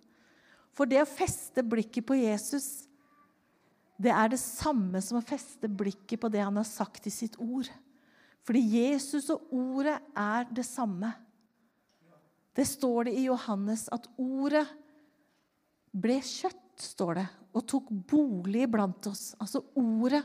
For 0.77 0.89
det 0.89 1.01
å 1.01 1.09
feste 1.09 1.63
blikket 1.65 2.05
på 2.05 2.19
Jesus, 2.19 2.85
det 3.97 4.13
er 4.13 4.29
det 4.29 4.37
samme 4.37 5.01
som 5.01 5.17
å 5.17 5.25
feste 5.25 5.69
blikket 5.69 6.21
på 6.21 6.29
det 6.29 6.43
han 6.45 6.59
har 6.59 6.67
sagt 6.69 7.09
i 7.09 7.13
sitt 7.13 7.39
ord. 7.41 7.65
Fordi 8.45 8.61
Jesus 8.77 9.31
og 9.33 9.49
ordet 9.57 9.97
er 10.13 10.45
det 10.53 10.67
samme. 10.67 11.09
Det 12.53 12.65
står 12.65 13.09
det 13.09 13.17
i 13.17 13.25
Johannes 13.25 13.87
at 13.93 14.05
ordet 14.21 14.65
ble 15.97 16.19
kjøtt, 16.21 16.63
står 16.77 17.17
det, 17.17 17.25
og 17.57 17.65
tok 17.65 17.89
bolig 17.89 18.67
blant 18.69 19.09
oss. 19.09 19.31
Altså 19.41 19.63
ordet 19.81 20.21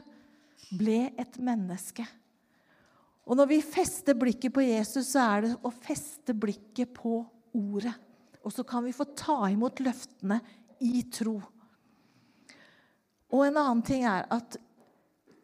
ble 0.77 1.07
et 1.17 1.39
menneske. 1.41 2.05
Og 3.25 3.39
når 3.39 3.49
vi 3.55 3.61
fester 3.65 4.17
blikket 4.19 4.53
på 4.53 4.65
Jesus, 4.65 5.15
så 5.15 5.25
er 5.25 5.47
det 5.47 5.53
å 5.65 5.73
feste 5.73 6.37
blikket 6.37 6.93
på 6.97 7.23
ordet. 7.57 7.95
Og 8.43 8.53
så 8.55 8.65
kan 8.67 8.85
vi 8.85 8.95
få 8.95 9.07
ta 9.17 9.39
imot 9.51 9.81
løftene 9.83 10.41
i 10.83 11.05
tro. 11.15 11.37
Og 13.33 13.47
en 13.47 13.57
annen 13.57 13.83
ting 13.87 14.05
er 14.09 14.27
at 14.33 14.59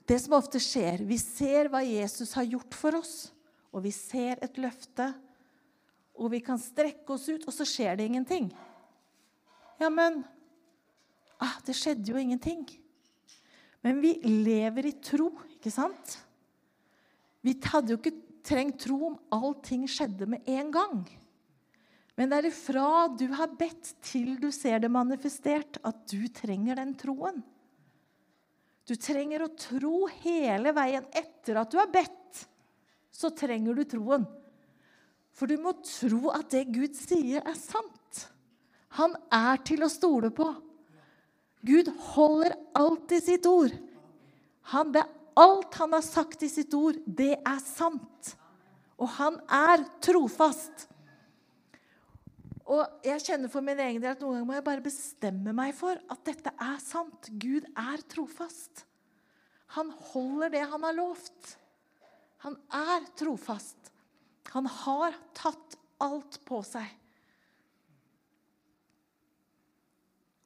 det 0.09 0.19
som 0.23 0.39
ofte 0.39 0.61
skjer 0.63 1.03
Vi 1.05 1.19
ser 1.21 1.69
hva 1.73 1.83
Jesus 1.85 2.33
har 2.37 2.47
gjort 2.49 2.77
for 2.77 2.97
oss, 2.99 3.31
og 3.73 3.85
vi 3.85 3.93
ser 3.93 4.41
et 4.45 4.59
løfte. 4.61 5.11
Og 6.19 6.33
vi 6.33 6.41
kan 6.43 6.59
strekke 6.59 7.15
oss 7.15 7.29
ut, 7.29 7.45
og 7.47 7.55
så 7.55 7.67
skjer 7.69 7.99
det 7.99 8.09
ingenting. 8.09 8.49
Ja, 9.79 9.91
men 9.93 10.25
ah, 11.39 11.61
Det 11.65 11.77
skjedde 11.77 12.11
jo 12.11 12.19
ingenting. 12.19 12.65
Men 13.85 14.01
vi 14.03 14.17
lever 14.25 14.89
i 14.91 14.97
tro, 15.05 15.31
ikke 15.55 15.71
sant? 15.71 16.17
Vi 17.47 17.55
hadde 17.63 17.95
jo 17.95 18.01
ikke 18.01 18.17
trengt 18.43 18.81
tro 18.83 18.99
om 19.13 19.19
allting 19.33 19.85
skjedde 19.89 20.27
med 20.27 20.49
en 20.51 20.73
gang. 20.75 21.05
Men 22.19 22.33
det 22.33 22.41
er 22.41 22.49
ifra 22.51 23.07
du 23.15 23.29
har 23.39 23.53
bedt, 23.55 23.93
til 24.03 24.35
du 24.43 24.49
ser 24.55 24.83
det 24.83 24.91
manifestert, 24.91 25.79
at 25.87 26.03
du 26.11 26.27
trenger 26.35 26.81
den 26.81 26.97
troen. 26.99 27.39
Du 28.89 28.97
trenger 28.99 29.45
å 29.45 29.53
tro 29.55 30.09
hele 30.25 30.73
veien 30.75 31.07
etter 31.15 31.61
at 31.61 31.71
du 31.71 31.79
har 31.79 31.91
bedt. 31.93 32.43
Så 33.15 33.31
trenger 33.37 33.77
du 33.77 33.85
troen. 33.87 34.27
For 35.31 35.47
du 35.47 35.61
må 35.63 35.77
tro 35.87 36.33
at 36.35 36.51
det 36.51 36.65
Gud 36.75 36.97
sier, 36.99 37.39
er 37.39 37.59
sant. 37.59 38.25
Han 38.99 39.15
er 39.31 39.63
til 39.63 39.85
å 39.87 39.93
stole 39.93 40.33
på. 40.35 40.49
Gud 41.63 41.91
holder 42.15 42.57
alltid 42.79 43.25
sitt 43.29 43.47
ord. 43.47 43.75
Han, 44.73 44.91
det 44.95 45.05
alt 45.39 45.79
han 45.79 45.95
har 45.95 46.03
sagt 46.03 46.43
i 46.43 46.51
sitt 46.51 46.75
ord, 46.75 46.99
det 47.07 47.37
er 47.39 47.61
sant. 47.63 48.35
Og 48.99 49.11
han 49.21 49.39
er 49.47 49.85
trofast. 50.03 50.89
Og 52.69 53.01
jeg 53.07 53.25
kjenner 53.25 53.49
for 53.49 53.65
min 53.65 53.81
egen 53.81 54.03
del 54.03 54.13
at 54.13 54.21
noen 54.21 54.37
ganger 54.37 54.49
må 54.49 54.57
jeg 54.59 54.67
bare 54.67 54.85
bestemme 54.85 55.55
meg 55.57 55.73
for 55.77 55.97
at 55.97 56.25
dette 56.29 56.53
er 56.53 56.77
sant. 56.85 57.31
Gud 57.41 57.65
er 57.73 58.03
trofast. 58.13 58.85
Han 59.79 59.93
holder 60.13 60.53
det 60.53 60.65
han 60.69 60.85
har 60.85 60.97
lovt. 60.97 61.55
Han 62.45 62.59
er 62.77 63.09
trofast. 63.17 63.93
Han 64.53 64.69
har 64.85 65.17
tatt 65.37 65.79
alt 66.05 66.39
på 66.49 66.61
seg. 66.65 66.87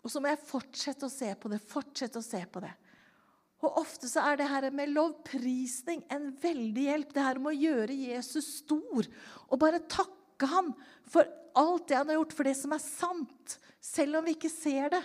Og 0.03 0.11
så 0.11 0.23
må 0.23 0.31
jeg 0.31 0.43
fortsette 0.43 1.07
å 1.07 1.13
se 1.13 1.29
på 1.39 1.51
det, 1.51 1.61
fortsette 1.63 2.19
å 2.19 2.27
se 2.27 2.41
på 2.51 2.63
det. 2.63 2.73
Og 3.63 3.79
Ofte 3.79 4.09
så 4.11 4.25
er 4.27 4.41
det 4.41 4.49
her 4.51 4.67
med 4.75 4.91
lovprisning 4.91 6.03
en 6.11 6.33
veldig 6.43 6.87
hjelp. 6.89 7.13
Det 7.15 7.27
her 7.27 7.39
med 7.39 7.53
å 7.53 7.61
gjøre 7.61 7.99
Jesus 7.99 8.49
stor 8.63 9.07
og 9.47 9.61
bare 9.63 9.83
takke 9.87 10.22
ham 10.51 10.73
for 11.11 11.29
alt 11.59 11.89
det 11.89 11.99
han 11.99 12.09
har 12.09 12.21
gjort, 12.21 12.35
for 12.37 12.49
det 12.49 12.57
som 12.59 12.75
er 12.75 12.83
sant. 12.83 13.59
Selv 13.83 14.21
om 14.21 14.27
vi 14.27 14.37
ikke 14.37 14.53
ser 14.53 14.93
det. 14.95 15.03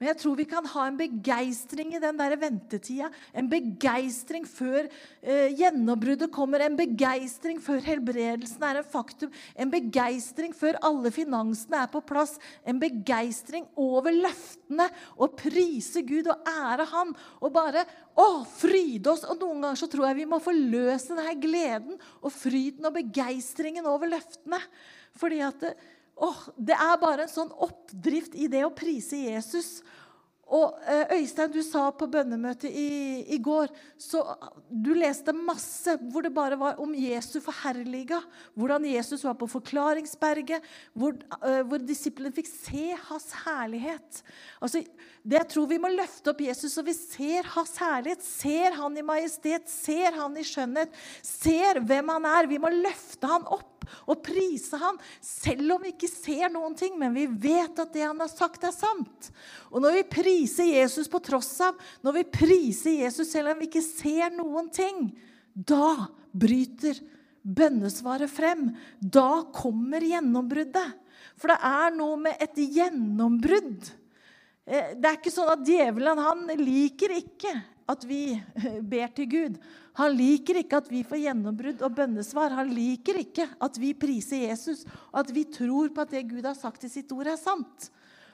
Men 0.00 0.14
jeg 0.14 0.16
tror 0.22 0.36
vi 0.38 0.46
kan 0.48 0.64
ha 0.64 0.86
en 0.88 0.96
begeistring 0.96 1.90
i 1.92 1.98
den 2.00 2.16
der 2.16 2.32
ventetida. 2.40 3.10
En 3.36 3.50
begeistring 3.52 4.46
før 4.48 4.86
eh, 4.88 5.52
gjennombruddet 5.58 6.30
kommer. 6.32 6.64
En 6.64 6.78
begeistring 6.78 7.60
før 7.60 7.82
helbredelsen 7.84 8.64
er 8.64 8.80
en 8.80 8.88
faktum. 8.94 9.28
En 9.52 9.68
begeistring 9.68 10.56
før 10.56 10.78
alle 10.88 11.12
finansene 11.12 11.82
er 11.82 11.92
på 11.92 12.00
plass. 12.08 12.38
En 12.64 12.80
begeistring 12.80 13.68
over 13.76 14.16
løftene. 14.16 14.88
Og 15.20 15.36
prise 15.36 16.00
Gud 16.08 16.32
og 16.32 16.48
ære 16.48 16.88
Han. 16.94 17.12
Og 17.44 17.52
bare 17.52 17.84
å, 18.16 18.40
fryde 18.56 19.12
oss. 19.12 19.28
Og 19.28 19.36
noen 19.44 19.66
ganger 19.68 19.84
så 19.84 19.92
tror 19.92 20.08
jeg 20.08 20.22
vi 20.22 20.30
må 20.32 20.40
forløse 20.40 21.12
denne 21.12 21.36
gleden 21.44 22.00
og 22.24 22.32
fryden 22.32 22.88
og 22.88 22.96
begeistringen 22.96 23.84
over 23.84 24.08
løftene. 24.16 24.64
Fordi 25.20 25.44
at 25.44 25.60
det, 25.60 25.76
åh, 26.20 26.44
det 26.56 26.76
er 26.76 27.00
bare 27.00 27.26
en 27.26 27.32
sånn 27.32 27.50
oppdrift 27.52 28.36
i 28.36 28.48
det 28.52 28.64
å 28.66 28.74
prise 28.76 29.18
Jesus. 29.24 29.78
Og 30.50 30.80
eh, 30.90 31.12
Øystein, 31.14 31.52
du 31.54 31.60
sa 31.62 31.84
på 31.94 32.08
bønnemøtet 32.10 32.72
i, 32.74 33.22
i, 33.30 33.38
går 33.38 33.70
så 34.00 34.24
Du 34.66 34.90
leste 34.98 35.30
masse 35.36 35.94
hvor 36.10 36.26
det 36.26 36.32
bare 36.34 36.58
var 36.58 36.80
om 36.82 36.90
Jesu 36.98 37.38
forherliga. 37.44 38.18
Hvordan 38.58 38.88
Jesus 38.90 39.22
var 39.22 39.36
på 39.38 39.46
Forklaringsberget. 39.50 40.66
Hvor, 40.98 41.14
uh, 41.38 41.62
hvor 41.70 41.78
disiplene 41.86 42.34
fikk 42.34 42.50
se 42.50 42.88
hans 43.06 43.30
herlighet. 43.44 44.24
Altså, 44.58 44.82
det 45.22 45.38
Jeg 45.38 45.50
tror 45.54 45.70
vi 45.70 45.78
må 45.78 45.92
løfte 45.94 46.34
opp 46.34 46.42
Jesus, 46.42 46.74
så 46.74 46.82
vi 46.82 46.96
ser 46.98 47.46
hans 47.54 47.76
herlighet. 47.78 48.26
Ser 48.26 48.74
han 48.80 48.98
i 48.98 49.06
majestet, 49.06 49.70
ser 49.70 50.18
han 50.18 50.34
i 50.34 50.46
skjønnhet. 50.46 50.98
Ser 51.22 51.78
hvem 51.78 52.10
han 52.16 52.26
er. 52.26 52.50
Vi 52.50 52.58
må 52.58 52.74
løfte 52.74 53.30
han 53.30 53.46
opp 53.46 53.69
og 54.06 54.22
prise 54.24 54.78
han, 54.80 54.98
selv 55.24 55.76
om 55.76 55.84
vi 55.84 55.94
ikke 55.94 56.10
ser 56.10 56.50
noen 56.52 56.76
ting, 56.78 56.96
men 57.00 57.14
vi 57.16 57.26
vet 57.28 57.78
at 57.80 57.94
det 57.94 58.04
han 58.06 58.20
har 58.22 58.30
sagt, 58.32 58.64
er 58.66 58.74
sant. 58.74 59.30
Og 59.70 59.82
når 59.82 60.00
vi 60.00 60.08
priser 60.16 60.72
Jesus 60.72 61.10
på 61.10 61.22
tross 61.24 61.52
av, 61.64 61.78
når 62.04 62.20
vi 62.20 62.26
priser 62.40 62.98
Jesus 63.04 63.32
selv 63.32 63.52
om 63.52 63.62
vi 63.62 63.70
ikke 63.70 63.84
ser 63.84 64.34
noen 64.36 64.70
ting, 64.74 65.08
da 65.54 66.10
bryter 66.30 67.00
bønnesvaret 67.42 68.30
frem. 68.30 68.68
Da 69.00 69.44
kommer 69.54 70.04
gjennombruddet. 70.04 70.96
For 71.40 71.52
det 71.52 71.58
er 71.64 71.96
noe 71.96 72.18
med 72.20 72.42
et 72.42 72.58
gjennombrudd. 72.60 73.90
Eh, 74.68 74.94
det 74.96 75.08
er 75.08 75.18
ikke 75.18 75.32
sånn 75.32 75.52
at 75.54 75.64
djevelen 75.66 76.20
han 76.20 76.48
liker 76.60 77.16
ikke 77.16 77.54
at 77.90 78.04
vi 78.06 78.36
ber 78.92 79.12
til 79.16 79.30
Gud. 79.30 79.60
Han 80.00 80.14
liker 80.16 80.62
ikke 80.62 80.78
at 80.80 80.88
vi 80.88 81.02
får 81.04 81.20
gjennombrudd 81.26 81.82
og 81.84 81.96
bønnesvar. 81.96 82.54
Han 82.56 82.70
liker 82.72 83.18
ikke 83.20 83.44
at 83.60 83.76
vi 83.80 83.92
priser 83.98 84.46
Jesus, 84.46 84.86
og 85.10 85.24
at 85.24 85.32
vi 85.36 85.44
tror 85.52 85.90
på 85.92 86.04
at 86.04 86.14
det 86.14 86.28
Gud 86.30 86.46
har 86.48 86.56
sagt 86.56 86.86
i 86.86 86.92
sitt 86.92 87.10
ord, 87.12 87.28
er 87.28 87.40
sant. 87.40 87.90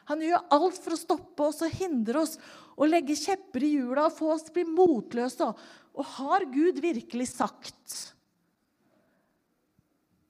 Han 0.07 0.23
gjør 0.23 0.45
alt 0.55 0.79
for 0.79 0.95
å 0.95 1.01
stoppe 1.01 1.49
oss 1.49 1.65
og 1.67 1.75
hindre 1.75 2.23
oss 2.23 2.37
og 2.77 2.87
legge 2.93 3.17
kjepper 3.19 3.65
i 3.67 3.73
hjula 3.75 4.07
og 4.07 4.15
få 4.15 4.31
oss 4.37 4.47
til 4.47 4.53
å 4.53 4.59
bli 4.61 4.77
motløse. 4.77 5.49
Og 5.97 6.13
har 6.15 6.47
Gud 6.53 6.79
virkelig 6.85 7.31
sagt 7.33 7.97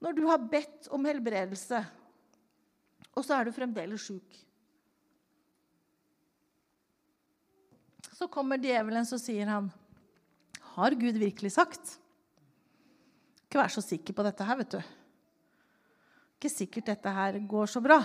Når 0.01 0.16
du 0.16 0.27
har 0.29 0.38
bedt 0.38 0.88
om 0.94 1.05
helbredelse, 1.09 1.81
og 3.16 3.25
så 3.25 3.37
er 3.37 3.49
du 3.49 3.57
fremdeles 3.57 4.05
sjuk 4.07 4.42
Så 8.16 8.29
kommer 8.33 8.61
djevelen, 8.61 9.05
så 9.05 9.18
sier 9.20 9.51
han 9.51 9.68
har 10.76 10.96
Gud 11.00 11.18
virkelig 11.20 11.54
sagt? 11.54 11.96
Ikke 13.46 13.62
vær 13.62 13.72
så 13.72 13.82
sikker 13.84 14.16
på 14.16 14.24
dette 14.26 14.44
her, 14.44 14.58
vet 14.60 14.76
du. 14.76 14.80
Ikke 16.36 16.52
sikkert 16.52 16.90
dette 16.90 17.12
her 17.16 17.38
går 17.48 17.70
så 17.72 17.80
bra. 17.84 18.00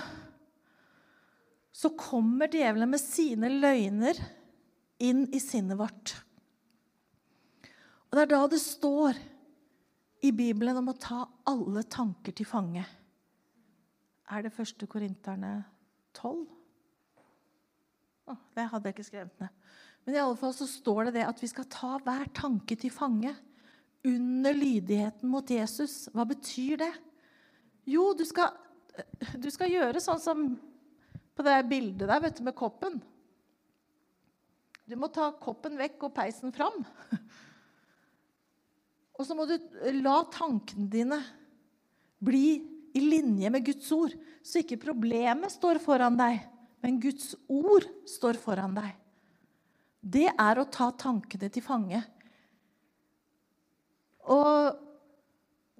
Så 1.72 1.92
kommer 2.00 2.52
djevelen 2.52 2.92
med 2.92 3.02
sine 3.02 3.50
løgner 3.52 4.20
inn 5.04 5.26
i 5.34 5.42
sinnet 5.44 5.80
vårt. 5.80 6.16
Og 8.12 8.18
Det 8.18 8.24
er 8.24 8.32
da 8.32 8.42
det 8.52 8.62
står 8.62 9.20
i 10.22 10.32
Bibelen 10.36 10.78
om 10.78 10.92
å 10.92 11.00
ta 11.00 11.24
alle 11.50 11.84
tanker 11.90 12.36
til 12.36 12.48
fange. 12.48 12.84
Er 14.32 14.44
det 14.46 14.54
første 14.56 14.88
Korinterne 14.88 15.56
12? 16.16 16.44
Å, 18.32 18.36
det 18.56 18.68
hadde 18.72 18.88
jeg 18.88 18.96
ikke 18.96 19.08
skrevet 19.08 19.42
ned. 19.42 19.56
Men 20.06 20.16
i 20.16 20.22
alle 20.22 20.38
fall 20.40 20.54
så 20.56 20.66
står 20.70 21.10
det 21.10 21.20
det 21.20 21.28
at 21.30 21.42
vi 21.42 21.50
skal 21.52 21.68
ta 21.70 21.96
hver 22.02 22.30
tanke 22.34 22.78
til 22.80 22.94
fange 22.94 23.34
under 24.08 24.58
lydigheten 24.58 25.30
mot 25.30 25.50
Jesus. 25.50 26.08
Hva 26.14 26.26
betyr 26.26 26.82
det? 26.82 26.92
Jo, 27.90 28.12
du 28.18 28.24
skal, 28.26 28.56
du 29.38 29.50
skal 29.54 29.74
gjøre 29.74 30.02
sånn 30.02 30.22
som 30.22 30.48
på 31.38 31.46
det 31.46 31.60
bildet 31.70 32.10
der 32.10 32.24
vet 32.24 32.40
du, 32.40 32.46
med 32.46 32.58
koppen. 32.58 32.98
Du 34.90 34.98
må 35.00 35.08
ta 35.14 35.30
koppen 35.38 35.78
vekk 35.80 36.10
og 36.10 36.16
peisen 36.18 36.54
fram. 36.56 36.82
Og 39.22 39.28
så 39.28 39.38
må 39.38 39.46
du 39.46 39.54
la 40.02 40.18
tankene 40.34 40.90
dine 40.90 41.20
bli 42.22 42.58
i 42.98 43.04
linje 43.04 43.52
med 43.54 43.64
Guds 43.64 43.92
ord, 43.94 44.16
så 44.42 44.64
ikke 44.64 44.82
problemet 44.82 45.54
står 45.54 45.78
foran 45.84 46.18
deg, 46.18 46.42
men 46.82 46.98
Guds 47.00 47.36
ord 47.46 47.86
står 48.10 48.40
foran 48.42 48.74
deg 48.76 49.01
det 50.02 50.30
er 50.34 50.60
å 50.60 50.70
ta 50.70 50.90
tankene 50.98 51.50
til 51.54 51.64
fange. 51.64 52.02
Og 54.32 54.80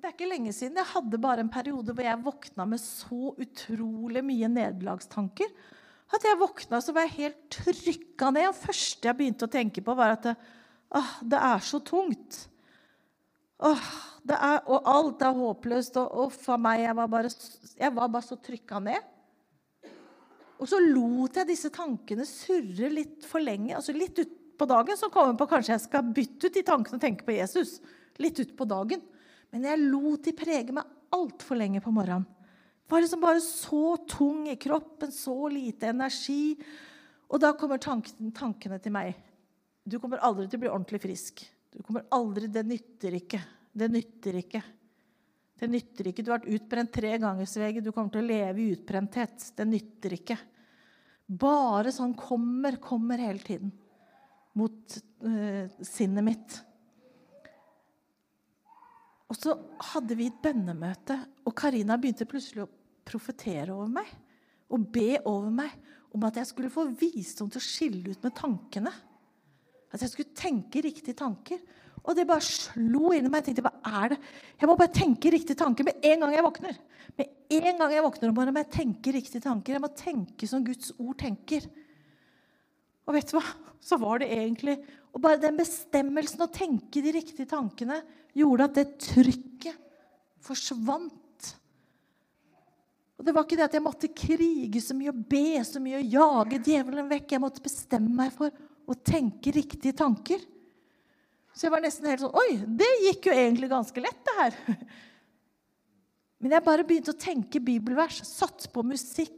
det 0.02 0.10
er 0.10 0.16
ikke 0.16 0.30
lenge 0.30 0.54
siden 0.54 0.80
jeg 0.82 0.94
hadde 0.96 1.22
bare 1.22 1.44
en 1.44 1.52
periode 1.54 1.94
hvor 1.94 2.06
jeg 2.06 2.24
våkna 2.26 2.66
med 2.70 2.82
så 2.82 3.34
utrolig 3.38 4.24
mye 4.26 4.50
nederlagstanker. 4.50 5.50
At 6.12 6.26
jeg 6.28 6.40
våkna 6.42 6.80
så 6.84 6.94
var 6.96 7.06
jeg 7.08 7.18
helt 7.20 7.44
trykka 7.54 8.32
ned. 8.34 8.50
Det 8.50 8.64
første 8.64 9.10
jeg 9.10 9.18
begynte 9.20 9.48
å 9.48 9.52
tenke 9.52 9.84
på, 9.86 9.96
var 9.98 10.16
at 10.18 10.26
det, 10.26 10.34
åh, 10.98 11.12
det 11.22 11.44
er 11.52 11.62
så 11.66 11.80
tungt. 11.86 12.40
Åh, 13.62 13.86
er, 14.26 14.58
og 14.66 14.90
alt 14.90 15.24
er 15.24 15.38
håpløst. 15.38 16.02
Og 16.02 16.26
uff 16.28 16.50
a 16.52 16.58
meg, 16.60 16.84
jeg 16.88 16.98
var 16.98 17.14
bare, 17.14 17.32
jeg 17.78 17.96
var 17.96 18.12
bare 18.18 18.28
så 18.28 18.38
trykka 18.42 18.82
ned. 18.84 19.11
Og 20.62 20.70
så 20.70 20.78
lot 20.84 21.40
jeg 21.40 21.50
disse 21.50 21.72
tankene 21.74 22.26
surre 22.28 22.92
litt 22.94 23.26
for 23.26 23.42
lenge. 23.42 23.74
altså 23.74 23.96
Litt 23.98 24.20
utpå 24.22 24.68
dagen 24.70 25.00
så 25.00 25.10
kom 25.14 25.32
jeg 25.32 25.40
på 25.40 25.50
kanskje 25.50 25.74
jeg 25.74 25.86
skal 25.88 26.12
bytte 26.14 26.50
ut 26.52 26.58
de 26.58 26.64
tankene 26.68 27.00
og 27.00 27.02
tenke 27.02 27.26
på 27.26 27.34
Jesus. 27.34 27.80
Litt 28.22 28.38
utpå 28.44 28.68
dagen. 28.70 29.02
Men 29.52 29.66
jeg 29.66 29.82
lot 29.82 30.22
de 30.28 30.36
prege 30.38 30.76
meg 30.76 30.86
altfor 31.12 31.58
lenge 31.58 31.82
på 31.84 31.94
morgenen. 31.94 32.28
Var 32.92 33.02
liksom 33.02 33.24
bare 33.24 33.42
så 33.42 33.96
tung 34.10 34.50
i 34.52 34.58
kroppen, 34.60 35.14
så 35.16 35.34
lite 35.50 35.90
energi. 35.90 36.58
Og 37.32 37.40
da 37.40 37.54
kommer 37.58 37.80
tanken, 37.82 38.34
tankene 38.36 38.78
til 38.84 38.94
meg. 38.94 39.16
Du 39.88 39.96
kommer 39.98 40.22
aldri 40.22 40.46
til 40.50 40.60
å 40.60 40.64
bli 40.66 40.72
ordentlig 40.72 41.02
frisk. 41.02 41.42
Du 41.72 41.80
kommer 41.82 42.04
aldri, 42.12 42.52
Det 42.52 42.66
nytter 42.68 43.16
ikke. 43.18 43.40
Det 43.72 43.88
nytter 43.90 44.38
ikke. 44.44 44.62
Det 45.62 45.70
nytter 45.70 46.08
ikke. 46.10 46.24
Du 46.26 46.32
har 46.32 46.40
vært 46.40 46.56
utbrent 46.56 46.90
tre 46.96 47.12
ganger, 47.22 47.46
Svege. 47.46 47.84
Du 47.86 47.92
kommer 47.94 48.10
til 48.10 48.24
å 48.24 48.30
leve 48.32 48.64
i 48.64 48.72
utbrenthet. 48.74 49.52
Det 49.54 49.68
nytter 49.70 50.16
ikke. 50.18 50.38
Bare 51.42 51.94
sånn 51.94 52.16
kommer, 52.18 52.80
kommer 52.82 53.22
hele 53.22 53.44
tiden 53.46 53.70
mot 54.58 54.98
uh, 55.24 55.70
sinnet 55.86 56.26
mitt. 56.26 56.58
Og 59.32 59.38
så 59.38 59.54
hadde 59.94 60.18
vi 60.20 60.28
et 60.28 60.42
bønnemøte, 60.44 61.16
og 61.48 61.56
Karina 61.56 61.96
begynte 62.02 62.28
plutselig 62.28 62.66
å 62.66 62.72
profetere 63.08 63.72
over 63.72 63.94
meg. 64.02 64.10
Og 64.74 64.90
be 64.92 65.22
over 65.22 65.54
meg 65.54 65.78
om 66.12 66.26
at 66.28 66.42
jeg 66.42 66.50
skulle 66.50 66.74
få 66.74 66.90
visdom 66.90 67.54
til 67.54 67.62
å 67.62 67.64
skille 67.70 68.12
ut 68.12 68.26
med 68.26 68.36
tankene. 68.36 68.92
At 69.94 70.04
jeg 70.04 70.12
skulle 70.12 70.36
tenke 70.36 70.84
riktige 70.84 71.16
tanker. 71.22 71.62
Og 72.02 72.18
det 72.18 72.26
bare 72.30 72.44
slo 72.44 73.12
inn 73.14 73.28
i 73.28 73.30
meg. 73.30 73.44
Jeg 73.44 73.52
tenkte, 73.52 73.68
hva 73.68 74.02
er 74.02 74.14
det? 74.14 74.18
Jeg 74.58 74.70
må 74.70 74.78
bare 74.80 74.94
tenke 74.96 75.34
riktige 75.34 75.60
tanker 75.60 75.86
med 75.86 76.02
en 76.08 76.24
gang 76.24 76.34
jeg 76.34 76.46
våkner. 76.46 76.80
Med 77.20 77.60
en 77.60 77.82
gang 77.84 77.94
jeg 77.94 78.06
våkner 78.06 78.32
om 78.32 78.38
morgenen, 78.38 78.56
må 78.58 78.64
jeg 78.64 78.74
tenke 78.74 79.14
riktige 79.14 79.44
tanker. 79.44 79.76
Jeg 79.78 79.84
må 79.84 79.92
tenke 79.98 80.50
som 80.50 80.66
Guds 80.66 80.96
ord 80.98 81.20
tenker. 81.22 81.68
Og 83.06 83.16
vet 83.18 83.30
du 83.30 83.38
hva? 83.38 83.46
Så 83.82 83.98
var 83.98 84.22
det 84.22 84.28
egentlig 84.30 84.76
Og 85.12 85.20
bare 85.24 85.42
den 85.42 85.58
bestemmelsen 85.58 86.44
å 86.46 86.52
tenke 86.54 87.02
de 87.04 87.12
riktige 87.12 87.50
tankene 87.50 87.98
gjorde 88.38 88.68
at 88.70 88.78
det 88.78 88.86
trykket 89.04 89.76
forsvant. 90.40 91.50
Og 93.20 93.26
Det 93.28 93.34
var 93.36 93.44
ikke 93.44 93.58
det 93.60 93.66
at 93.66 93.76
jeg 93.76 93.84
måtte 93.84 94.10
krige 94.16 94.82
så 94.82 94.96
mye 94.96 95.12
og 95.12 95.26
be 95.30 95.60
så 95.68 95.82
mye 95.84 96.00
og 96.00 96.16
jage 96.16 96.62
djevelen 96.64 97.12
vekk. 97.12 97.36
Jeg 97.36 97.44
måtte 97.44 97.66
bestemme 97.66 98.16
meg 98.22 98.32
for 98.34 98.56
å 98.88 98.96
tenke 98.96 99.52
riktige 99.54 99.94
tanker. 100.00 100.40
Så 101.52 101.68
jeg 101.68 101.74
var 101.74 101.84
nesten 101.84 102.08
helt 102.08 102.24
sånn 102.24 102.38
Oi, 102.38 102.52
det 102.80 102.90
gikk 103.06 103.28
jo 103.28 103.36
egentlig 103.36 103.70
ganske 103.72 104.04
lett, 104.04 104.22
det 104.28 104.36
her. 104.38 104.60
Men 106.42 106.56
jeg 106.56 106.66
bare 106.66 106.86
begynte 106.88 107.14
å 107.14 107.22
tenke 107.22 107.62
bibelvers, 107.62 108.24
satt 108.26 108.66
på 108.74 108.84
musikk 108.88 109.38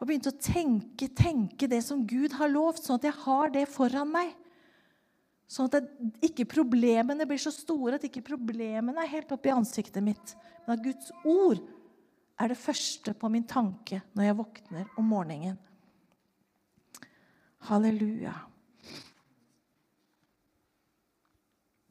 og 0.00 0.08
begynte 0.08 0.32
å 0.32 0.40
tenke, 0.40 1.08
tenke 1.16 1.68
det 1.70 1.82
som 1.84 2.02
Gud 2.08 2.34
har 2.38 2.50
lovt, 2.52 2.84
sånn 2.84 2.98
at 3.00 3.06
jeg 3.08 3.18
har 3.24 3.52
det 3.52 3.66
foran 3.70 4.10
meg. 4.12 4.32
Sånn 5.50 5.68
at 5.68 6.24
ikke 6.24 6.46
problemene 6.48 7.26
blir 7.28 7.40
så 7.40 7.52
store, 7.52 7.98
at 7.98 8.06
ikke 8.08 8.24
problemene 8.24 9.04
er 9.04 9.12
helt 9.12 9.32
oppi 9.36 9.52
ansiktet 9.52 10.04
mitt. 10.04 10.34
Men 10.64 10.78
at 10.78 10.84
Guds 10.84 11.12
ord 11.28 11.60
er 12.40 12.50
det 12.50 12.58
første 12.58 13.14
på 13.14 13.30
min 13.30 13.44
tanke 13.46 14.00
når 14.16 14.28
jeg 14.28 14.38
våkner 14.40 14.88
om 14.98 15.12
morgenen. 15.12 15.60
Halleluja. 17.68 18.34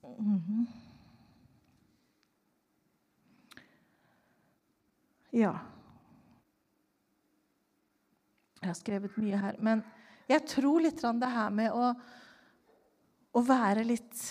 Mhm. 0.03 0.67
Ja. 5.33 5.53
Jeg 8.61 8.69
har 8.69 8.77
skrevet 8.77 9.15
mye 9.17 9.39
her. 9.39 9.57
Men 9.59 9.81
jeg 10.29 10.45
tror 10.47 10.83
litt 10.83 11.01
det 11.01 11.31
her 11.33 11.49
med 11.51 11.73
å, 11.75 11.89
å 13.33 13.41
være 13.43 13.83
litt, 13.87 14.21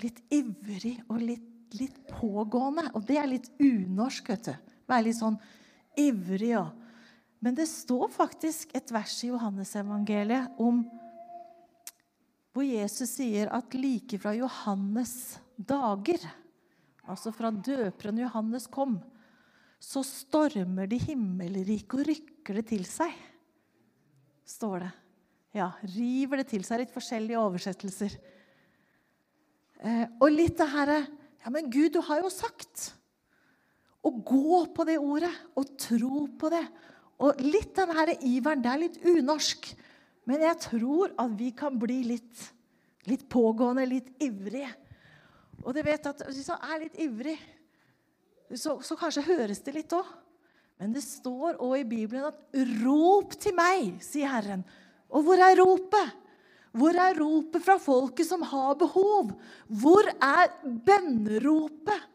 litt, 0.00 0.22
ivrig 0.32 0.96
og 1.08 1.20
litt, 1.20 1.50
litt, 1.74 1.96
pågående 2.06 2.84
Og 2.94 3.02
det 3.08 3.16
er 3.18 3.26
litt 3.26 3.48
unorsk, 3.58 4.28
vet 4.30 4.46
du. 4.46 4.72
Være 4.86 5.08
litt 5.08 5.18
sånn 5.18 5.40
ivrig 5.98 6.54
og 6.60 6.80
Men 7.44 7.56
det 7.58 7.66
står 7.68 8.08
faktisk 8.08 8.70
et 8.72 8.88
vers 8.94 9.18
i 9.20 9.28
Johannesevangeliet 9.28 10.54
om 10.56 10.78
hvor 12.54 12.64
Jesus 12.66 13.16
sier 13.18 13.50
at 13.52 13.74
like 13.74 14.18
fra 14.22 14.32
Johannes' 14.36 15.40
dager, 15.58 16.22
altså 17.10 17.34
fra 17.34 17.50
døperen 17.50 18.22
Johannes 18.22 18.68
kom, 18.70 19.00
så 19.82 20.04
stormer 20.06 20.88
de 20.88 21.00
himmelrike 21.02 21.98
og 21.98 22.06
rykker 22.08 22.60
det 22.60 22.68
til 22.70 22.86
seg 22.88 23.12
står 24.44 24.84
det. 24.84 24.92
Ja, 25.54 25.70
river 25.94 26.42
det 26.42 26.48
til 26.50 26.64
seg. 26.66 26.82
Litt 26.82 26.94
forskjellige 26.94 27.40
oversettelser. 27.40 28.16
Eh, 29.84 30.06
og 30.20 30.32
litt 30.32 30.58
det 30.60 30.70
herre 30.72 31.04
Ja, 31.44 31.50
men 31.52 31.68
Gud, 31.68 31.92
du 31.92 32.00
har 32.00 32.22
jo 32.22 32.30
sagt 32.32 32.94
Å 34.00 34.08
gå 34.08 34.60
på 34.72 34.86
det 34.88 34.94
ordet 34.96 35.32
og 35.58 35.74
tro 35.80 36.24
på 36.40 36.50
det. 36.52 36.62
Og 37.20 37.40
litt 37.44 37.74
den 37.76 37.92
her 37.94 38.14
iveren. 38.16 38.62
Det 38.64 38.70
er 38.72 38.82
litt 38.82 38.98
unorsk. 39.04 39.70
Men 40.28 40.44
jeg 40.46 40.60
tror 40.70 41.12
at 41.20 41.34
vi 41.36 41.50
kan 41.56 41.76
bli 41.80 42.00
litt, 42.14 42.46
litt 43.08 43.26
pågående, 43.32 43.84
litt 43.88 44.10
ivrige. 44.24 44.70
Og 45.64 45.72
du 45.76 45.80
vet 45.84 46.06
at 46.10 46.24
hvis 46.28 46.48
man 46.52 46.64
er 46.72 46.84
litt 46.84 46.98
ivrig, 47.00 47.36
så, 48.54 48.78
så 48.84 48.96
kanskje 48.98 49.26
høres 49.28 49.62
det 49.64 49.74
litt 49.76 49.96
òg. 49.96 50.08
Men 50.80 50.94
det 50.96 51.04
står 51.06 51.60
òg 51.62 51.76
i 51.80 51.86
Bibelen 51.86 52.26
at 52.28 52.40
'rop 52.82 53.36
til 53.40 53.54
meg', 53.56 54.00
sier 54.02 54.28
Herren. 54.28 54.64
Og 55.08 55.22
hvor 55.24 55.38
er 55.38 55.56
ropet? 55.60 56.16
Hvor 56.74 56.96
er 56.98 57.14
ropet 57.14 57.62
fra 57.62 57.76
folket 57.78 58.26
som 58.26 58.42
har 58.42 58.74
behov? 58.74 59.30
Hvor 59.70 60.08
er 60.10 60.50
bønneropet? 60.64 62.10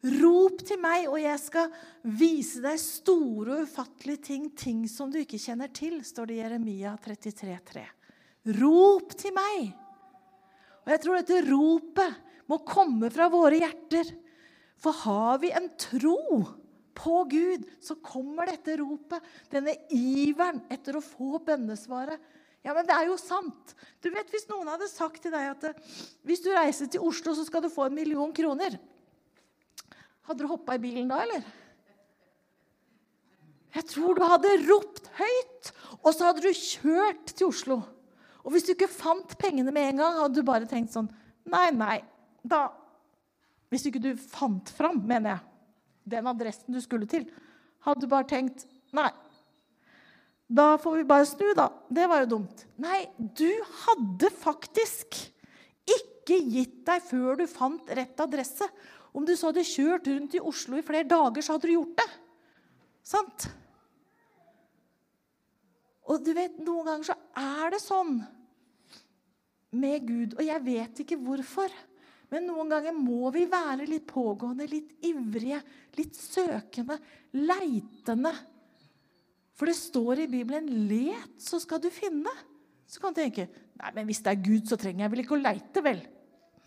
Rop 0.00 0.62
til 0.64 0.78
meg, 0.80 1.10
og 1.10 1.18
jeg 1.20 1.36
skal 1.42 1.72
vise 2.16 2.62
deg 2.64 2.78
store 2.80 3.58
og 3.58 3.66
ufattelige 3.66 4.22
ting, 4.30 4.46
ting 4.56 4.86
som 4.88 5.10
du 5.12 5.18
ikke 5.20 5.40
kjenner 5.40 5.68
til, 5.76 5.98
står 6.06 6.30
det 6.30 6.38
i 6.38 6.40
Jeremia 6.40 6.94
33, 7.04 7.34
33,3. 7.42 7.82
Rop 8.62 9.12
til 9.20 9.34
meg! 9.36 9.74
Og 10.86 10.94
jeg 10.94 11.02
tror 11.04 11.18
dette 11.20 11.42
ropet 11.50 12.30
må 12.48 12.62
komme 12.64 13.10
fra 13.12 13.28
våre 13.28 13.58
hjerter. 13.60 14.08
For 14.80 14.96
har 15.04 15.42
vi 15.42 15.50
en 15.52 15.68
tro 15.76 16.16
på 16.96 17.16
Gud, 17.28 17.66
så 17.84 17.98
kommer 18.00 18.48
dette 18.48 18.78
ropet, 18.80 19.26
denne 19.52 19.76
iveren 19.92 20.62
etter 20.72 20.96
å 20.96 21.04
få 21.04 21.42
bønnesvaret. 21.44 22.16
Ja, 22.64 22.72
men 22.76 22.88
det 22.88 22.96
er 22.96 23.08
jo 23.08 23.18
sant. 23.20 23.74
Du 24.00 24.08
vet, 24.12 24.32
Hvis 24.32 24.48
noen 24.48 24.68
hadde 24.68 24.88
sagt 24.88 25.20
til 25.24 25.32
deg 25.32 25.52
at 25.52 25.68
eh, 25.68 25.92
hvis 26.28 26.42
du 26.44 26.50
reiser 26.52 26.88
til 26.92 27.04
Oslo, 27.04 27.32
så 27.36 27.44
skal 27.44 27.64
du 27.64 27.70
få 27.72 27.86
en 27.88 27.96
million 27.96 28.32
kroner 28.36 28.76
Hadde 30.30 30.44
du 30.44 30.50
hoppa 30.52 30.76
i 30.76 30.82
bilen 30.82 31.08
da, 31.10 31.24
eller? 31.24 31.42
Jeg 33.74 33.86
tror 33.90 34.14
du 34.14 34.22
hadde 34.22 34.52
ropt 34.68 35.08
høyt, 35.18 35.70
og 36.04 36.12
så 36.14 36.28
hadde 36.28 36.44
du 36.44 36.54
kjørt 36.54 37.32
til 37.32 37.48
Oslo. 37.48 37.80
Og 38.44 38.54
hvis 38.54 38.68
du 38.68 38.76
ikke 38.76 38.86
fant 38.90 39.34
pengene 39.40 39.74
med 39.74 39.88
en 39.88 40.02
gang, 40.04 40.20
hadde 40.20 40.38
du 40.38 40.46
bare 40.46 40.68
tenkt 40.70 40.94
sånn 40.94 41.10
Nei, 41.50 41.66
nei, 41.74 41.96
da 42.46 42.68
Hvis 43.72 43.88
ikke 43.88 44.02
du 44.02 44.12
fant 44.18 44.70
fram, 44.70 45.00
mener 45.02 45.34
jeg 45.34 45.46
den 46.14 46.30
adressen 46.30 46.74
du 46.74 46.78
skulle 46.82 47.10
til, 47.10 47.26
hadde 47.84 48.06
du 48.06 48.10
bare 48.10 48.28
tenkt 48.30 48.64
Nei, 48.94 49.10
da 50.46 50.76
får 50.78 51.00
vi 51.00 51.08
bare 51.10 51.26
snu, 51.26 51.48
da. 51.58 51.68
Det 51.90 52.06
var 52.10 52.24
jo 52.24 52.30
dumt. 52.36 52.64
Nei, 52.82 53.04
du 53.18 53.50
hadde 53.84 54.30
faktisk 54.34 55.18
ikke 55.86 56.38
gitt 56.54 56.80
deg 56.86 57.02
før 57.06 57.38
du 57.38 57.44
fant 57.50 57.90
rett 57.98 58.22
adresse. 58.22 58.66
Om 59.12 59.26
du 59.26 59.32
så 59.34 59.50
hadde 59.50 59.66
kjørt 59.66 60.08
rundt 60.10 60.36
i 60.38 60.42
Oslo 60.42 60.78
i 60.78 60.86
flere 60.86 61.08
dager, 61.08 61.42
så 61.42 61.56
hadde 61.56 61.68
du 61.68 61.74
gjort 61.74 61.96
det. 61.98 62.10
Sant? 63.10 63.48
Og 66.10 66.22
du 66.26 66.32
vet, 66.34 66.58
noen 66.62 66.86
ganger 66.86 67.10
så 67.10 67.16
er 67.38 67.74
det 67.74 67.82
sånn 67.82 68.20
med 69.78 70.06
Gud, 70.06 70.34
og 70.38 70.42
jeg 70.46 70.66
vet 70.66 71.02
ikke 71.04 71.18
hvorfor. 71.22 71.72
Men 72.30 72.46
noen 72.46 72.70
ganger 72.70 72.94
må 72.94 73.30
vi 73.34 73.44
være 73.50 73.88
litt 73.90 74.06
pågående, 74.10 74.66
litt 74.70 75.06
ivrige, 75.06 75.58
litt 75.98 76.18
søkende, 76.18 76.98
leitende. 77.34 78.32
For 79.58 79.70
det 79.70 79.76
står 79.78 80.24
i 80.24 80.30
Bibelen 80.30 80.70
'let, 80.88 81.34
så 81.42 81.58
skal 81.60 81.82
du 81.82 81.90
finne'. 81.90 82.32
Så 82.86 83.00
kan 83.02 83.14
du 83.14 83.20
tenke 83.20 83.46
nei, 83.78 83.90
men 83.94 84.06
hvis 84.06 84.22
det 84.22 84.32
er 84.32 84.42
Gud, 84.42 84.66
så 84.66 84.78
trenger 84.78 85.04
jeg 85.04 85.12
vel 85.12 85.22
ikke 85.22 85.36
å 85.36 85.42
leite, 85.42 85.82
vel? 85.82 86.00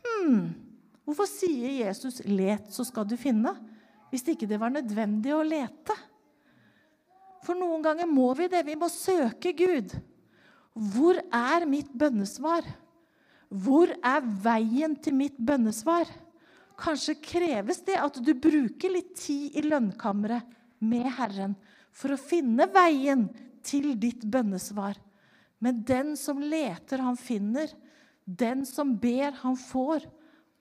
Hmm. 0.04 0.73
Hvorfor 1.04 1.28
sier 1.28 1.84
Jesus 1.84 2.22
'let, 2.26 2.72
så 2.72 2.86
skal 2.88 3.06
du 3.06 3.18
finne', 3.20 3.56
hvis 4.10 4.24
ikke 4.30 4.48
det 4.48 4.60
var 4.60 4.72
nødvendig 4.72 5.34
å 5.34 5.44
lete? 5.44 5.96
For 7.44 7.58
noen 7.60 7.84
ganger 7.84 8.08
må 8.08 8.32
vi 8.38 8.48
det. 8.48 8.64
Vi 8.66 8.76
må 8.80 8.88
søke 8.88 9.52
Gud. 9.52 9.92
Hvor 10.74 11.20
er 11.34 11.66
mitt 11.70 11.92
bønnesvar? 11.92 12.64
Hvor 13.50 13.92
er 14.00 14.22
veien 14.22 14.96
til 14.96 15.18
mitt 15.18 15.36
bønnesvar? 15.38 16.08
Kanskje 16.80 17.20
kreves 17.22 17.84
det 17.86 18.00
at 18.00 18.18
du 18.24 18.34
bruker 18.34 18.96
litt 18.96 19.14
tid 19.20 19.58
i 19.60 19.66
lønnkammeret 19.66 20.48
med 20.82 21.06
Herren 21.20 21.54
for 21.94 22.16
å 22.16 22.22
finne 22.22 22.66
veien 22.74 23.28
til 23.64 23.94
ditt 24.00 24.24
bønnesvar. 24.26 24.98
Men 25.62 25.84
den 25.88 26.16
som 26.20 26.42
leter, 26.42 27.04
han 27.04 27.20
finner. 27.20 27.70
Den 28.26 28.66
som 28.66 28.96
ber, 29.00 29.36
han 29.44 29.56
får. 29.60 30.08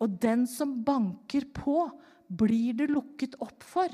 Og 0.02 0.18
den 0.22 0.46
som 0.50 0.80
banker 0.84 1.46
på, 1.54 1.86
blir 2.26 2.74
det 2.78 2.90
lukket 2.90 3.36
opp 3.44 3.62
for. 3.66 3.92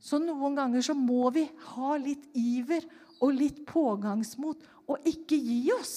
Så 0.00 0.18
noen 0.20 0.56
ganger 0.58 0.84
så 0.84 0.96
må 0.96 1.30
vi 1.32 1.46
ha 1.70 1.94
litt 2.00 2.26
iver 2.36 2.84
og 3.22 3.36
litt 3.38 3.62
pågangsmot 3.68 4.64
og 4.90 5.08
ikke 5.08 5.38
gi 5.38 5.62
oss 5.76 5.96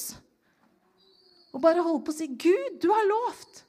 og 1.58 1.64
bare 1.64 1.82
holde 1.82 2.04
på 2.06 2.14
å 2.14 2.18
si 2.18 2.28
'Gud, 2.30 2.78
du 2.84 2.92
har 2.94 3.06
lovt'. 3.08 3.64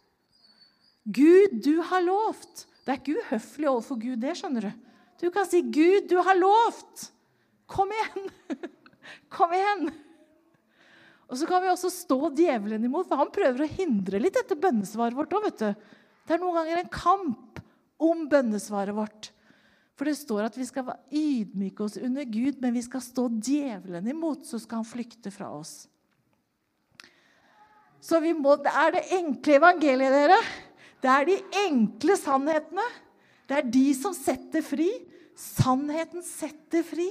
Gud, 1.08 1.54
du 1.64 1.80
har 1.80 2.02
lovt. 2.04 2.66
Det 2.84 2.92
er 2.92 2.98
ikke 3.00 3.22
uhøflig 3.22 3.68
overfor 3.70 4.00
Gud, 4.02 4.18
det 4.20 4.34
skjønner 4.36 4.66
du. 4.68 4.72
Du 5.22 5.30
kan 5.32 5.48
si 5.48 5.62
'Gud, 5.62 6.08
du 6.10 6.18
har 6.20 6.36
lovt'. 6.36 7.08
Kom 7.68 7.88
igjen! 7.92 8.28
Kom 9.34 9.52
igjen! 9.56 9.88
Og 11.28 11.36
så 11.36 11.48
kan 11.48 11.60
vi 11.60 11.70
også 11.70 11.90
stå 11.92 12.30
djevelen 12.36 12.86
imot, 12.88 13.08
for 13.08 13.20
han 13.20 13.32
prøver 13.32 13.64
å 13.64 13.72
hindre 13.78 14.20
litt 14.20 14.36
dette 14.38 14.56
bønnesvaret 14.56 15.16
vårt 15.16 15.34
òg. 15.36 15.48
Det 15.58 16.34
er 16.34 16.40
noen 16.40 16.56
ganger 16.56 16.80
en 16.80 16.92
kamp 16.92 17.60
om 18.00 18.24
bønnesvaret 18.30 18.96
vårt. 18.96 19.30
For 19.98 20.08
det 20.08 20.14
står 20.14 20.46
at 20.46 20.56
vi 20.56 20.64
skal 20.68 20.92
ydmyke 21.10 21.84
oss 21.84 21.98
under 22.00 22.24
Gud, 22.24 22.60
men 22.62 22.76
vi 22.76 22.84
skal 22.86 23.02
stå 23.02 23.26
djevelen 23.34 24.08
imot, 24.08 24.46
så 24.46 24.60
skal 24.62 24.80
han 24.80 24.88
flykte 24.88 25.32
fra 25.34 25.50
oss. 25.52 25.88
Så 28.00 28.20
må, 28.22 28.54
det 28.62 28.72
er 28.72 28.94
det 28.94 29.06
enkle 29.18 29.58
evangeliet, 29.58 30.14
dere. 30.14 30.38
Det 31.02 31.10
er 31.12 31.26
de 31.28 31.38
enkle 31.66 32.16
sannhetene. 32.18 32.86
Det 33.48 33.58
er 33.58 33.72
de 33.74 33.86
som 33.98 34.14
setter 34.14 34.62
fri. 34.64 34.88
Sannheten 35.38 36.22
setter 36.24 36.86
fri. 36.86 37.08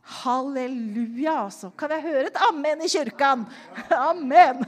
Halleluja, 0.00 1.36
altså. 1.44 1.70
Kan 1.78 1.92
jeg 1.94 2.06
høre 2.06 2.26
et 2.30 2.40
amen 2.48 2.82
i 2.84 2.88
kirken? 2.90 3.44
Amen. 4.10 4.64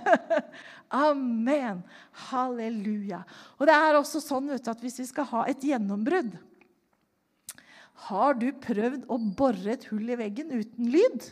Amen. 0.92 1.82
Halleluja. 2.28 3.22
Og 3.58 3.66
det 3.68 3.76
er 3.76 3.98
også 3.98 4.20
sånn 4.22 4.50
vet 4.52 4.64
du, 4.64 4.70
at 4.74 4.82
hvis 4.84 5.00
vi 5.00 5.08
skal 5.08 5.28
ha 5.30 5.44
et 5.48 5.64
gjennombrudd 5.64 6.34
Har 8.10 8.36
du 8.36 8.50
prøvd 8.60 9.06
å 9.08 9.18
bore 9.38 9.72
et 9.72 9.86
hull 9.88 10.12
i 10.12 10.18
veggen 10.20 10.52
uten 10.52 10.92
lyd? 10.92 11.30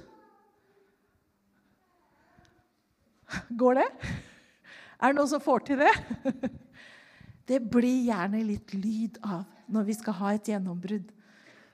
Går 3.60 3.82
det? 3.82 3.90
Er 5.00 5.12
det 5.12 5.16
noen 5.16 5.30
som 5.30 5.40
får 5.40 5.62
til 5.64 5.80
det? 5.80 5.92
Det 7.48 7.60
blir 7.72 8.04
gjerne 8.06 8.42
litt 8.46 8.74
lyd 8.76 9.16
av 9.24 9.46
når 9.70 9.86
vi 9.88 9.94
skal 9.96 10.16
ha 10.18 10.32
et 10.34 10.50
gjennombrudd. 10.50 11.06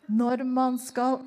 Når 0.07 0.45
man 0.47 0.79
skal 0.81 1.19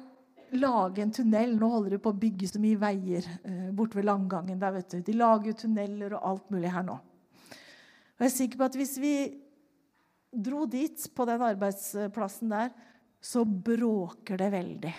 lage 0.58 1.04
en 1.04 1.12
tunnel 1.14 1.54
Nå 1.60 1.68
holder 1.70 1.96
de 1.96 2.02
på 2.02 2.14
å 2.14 2.20
bygge 2.20 2.48
så 2.50 2.62
mye 2.62 2.80
veier 2.80 3.26
eh, 3.44 3.70
borte 3.76 4.00
ved 4.00 4.08
Langgangen. 4.10 4.60
Der, 4.62 4.74
vet 4.76 4.96
du. 4.96 5.04
De 5.06 5.16
lager 5.18 5.52
jo 5.52 5.60
tunneler 5.62 6.16
og 6.18 6.26
alt 6.32 6.50
mulig 6.54 6.72
her 6.74 6.86
nå. 6.88 6.98
Og 7.00 8.26
jeg 8.26 8.32
er 8.32 8.36
sikker 8.36 8.60
på 8.60 8.68
at 8.68 8.78
hvis 8.80 8.98
vi 9.00 9.14
dro 10.30 10.66
dit, 10.70 11.06
på 11.16 11.26
den 11.26 11.46
arbeidsplassen 11.46 12.52
der, 12.52 12.74
så 13.20 13.44
bråker 13.46 14.40
det 14.40 14.50
veldig. 14.54 14.96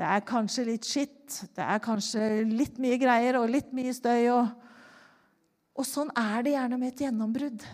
Det 0.00 0.06
er 0.06 0.24
kanskje 0.26 0.66
litt 0.68 0.86
skitt, 0.88 1.42
det 1.56 1.64
er 1.64 1.80
kanskje 1.82 2.26
litt 2.48 2.78
mye 2.80 2.98
greier 3.00 3.40
og 3.40 3.50
litt 3.52 3.72
mye 3.76 3.92
støy. 3.94 4.30
Og, 4.32 4.50
og 5.76 5.86
sånn 5.86 6.12
er 6.16 6.46
det 6.46 6.54
gjerne 6.54 6.80
med 6.80 6.94
et 6.94 7.04
gjennombrudd. 7.06 7.64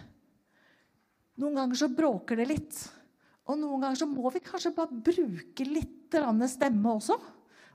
Noen 1.36 1.60
ganger 1.60 1.80
så 1.80 1.90
bråker 1.92 2.40
det 2.40 2.48
litt. 2.50 2.78
Og 3.46 3.58
noen 3.60 3.82
ganger 3.82 4.00
så 4.00 4.08
må 4.10 4.30
vi 4.34 4.42
kanskje 4.42 4.74
bare 4.74 5.02
bruke 5.06 5.66
litt 5.68 6.16
stemme 6.50 6.94
også. 6.96 7.16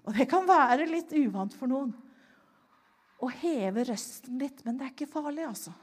Og 0.08 0.18
det 0.18 0.26
kan 0.30 0.48
være 0.48 0.90
litt 0.90 1.14
uvant 1.14 1.54
for 1.56 1.72
noen. 1.72 1.92
Å 3.22 3.30
heve 3.42 3.86
røsten 3.88 4.40
litt. 4.42 4.64
Men 4.66 4.80
det 4.80 4.88
er 4.88 4.94
ikke 4.96 5.12
farlig, 5.12 5.46
altså. 5.46 5.74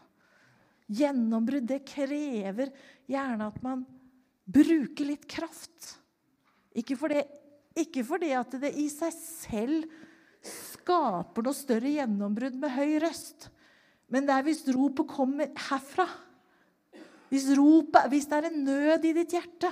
Gjennombrudd, 0.88 1.68
det 1.68 1.84
krever 1.86 2.72
gjerne 3.08 3.48
at 3.52 3.58
man 3.64 3.84
bruker 4.48 5.10
litt 5.10 5.28
kraft. 5.28 5.94
Ikke 6.78 6.96
fordi, 6.98 7.22
ikke 7.78 8.04
fordi 8.06 8.32
at 8.36 8.56
det 8.60 8.72
i 8.80 8.88
seg 8.92 9.12
selv 9.14 9.88
skaper 10.48 11.44
noe 11.44 11.56
større 11.56 11.92
gjennombrudd 11.92 12.56
med 12.60 12.74
høy 12.74 12.98
røst. 13.04 13.50
Men 14.08 14.26
det 14.26 14.34
er 14.34 14.46
hvis 14.46 14.64
ropet 14.72 15.10
kommer 15.10 15.52
herfra. 15.68 16.08
Hvis, 17.28 17.48
ropet, 17.58 18.08
hvis 18.12 18.28
det 18.28 18.38
er 18.38 18.48
en 18.48 18.62
nød 18.64 19.04
i 19.04 19.14
ditt 19.16 19.34
hjerte. 19.36 19.70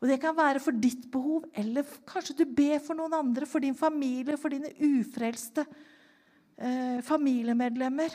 Og 0.00 0.08
det 0.08 0.16
kan 0.20 0.36
være 0.36 0.60
for 0.64 0.76
ditt 0.76 1.06
behov, 1.12 1.44
eller 1.52 1.88
kanskje 2.08 2.38
du 2.38 2.46
ber 2.48 2.78
for 2.80 2.96
noen 2.96 3.18
andre, 3.18 3.48
for 3.48 3.60
din 3.60 3.76
familie, 3.76 4.38
for 4.40 4.52
dine 4.52 4.72
ufrelste 4.80 5.66
eh, 6.56 7.00
familiemedlemmer. 7.04 8.14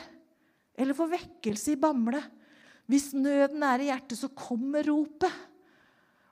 Eller 0.76 0.98
for 0.98 1.10
vekkelse 1.10 1.76
i 1.76 1.78
Bamble. 1.80 2.22
Hvis 2.90 3.12
nøden 3.14 3.62
er 3.66 3.82
i 3.82 3.90
hjertet, 3.90 4.18
så 4.18 4.30
kommer 4.34 4.86
ropet. 4.86 5.44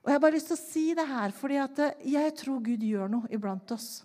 Og 0.02 0.10
Jeg 0.10 0.18
har 0.18 0.24
bare 0.24 0.36
lyst 0.36 0.50
til 0.50 0.58
å 0.58 0.64
si 0.64 0.88
det 0.98 1.06
her, 1.08 1.34
fordi 1.34 1.60
eh, 1.62 2.02
jeg 2.16 2.34
tror 2.42 2.58
Gud 2.66 2.82
gjør 2.82 3.14
noe 3.14 3.30
iblant 3.34 3.74
oss. 3.74 4.02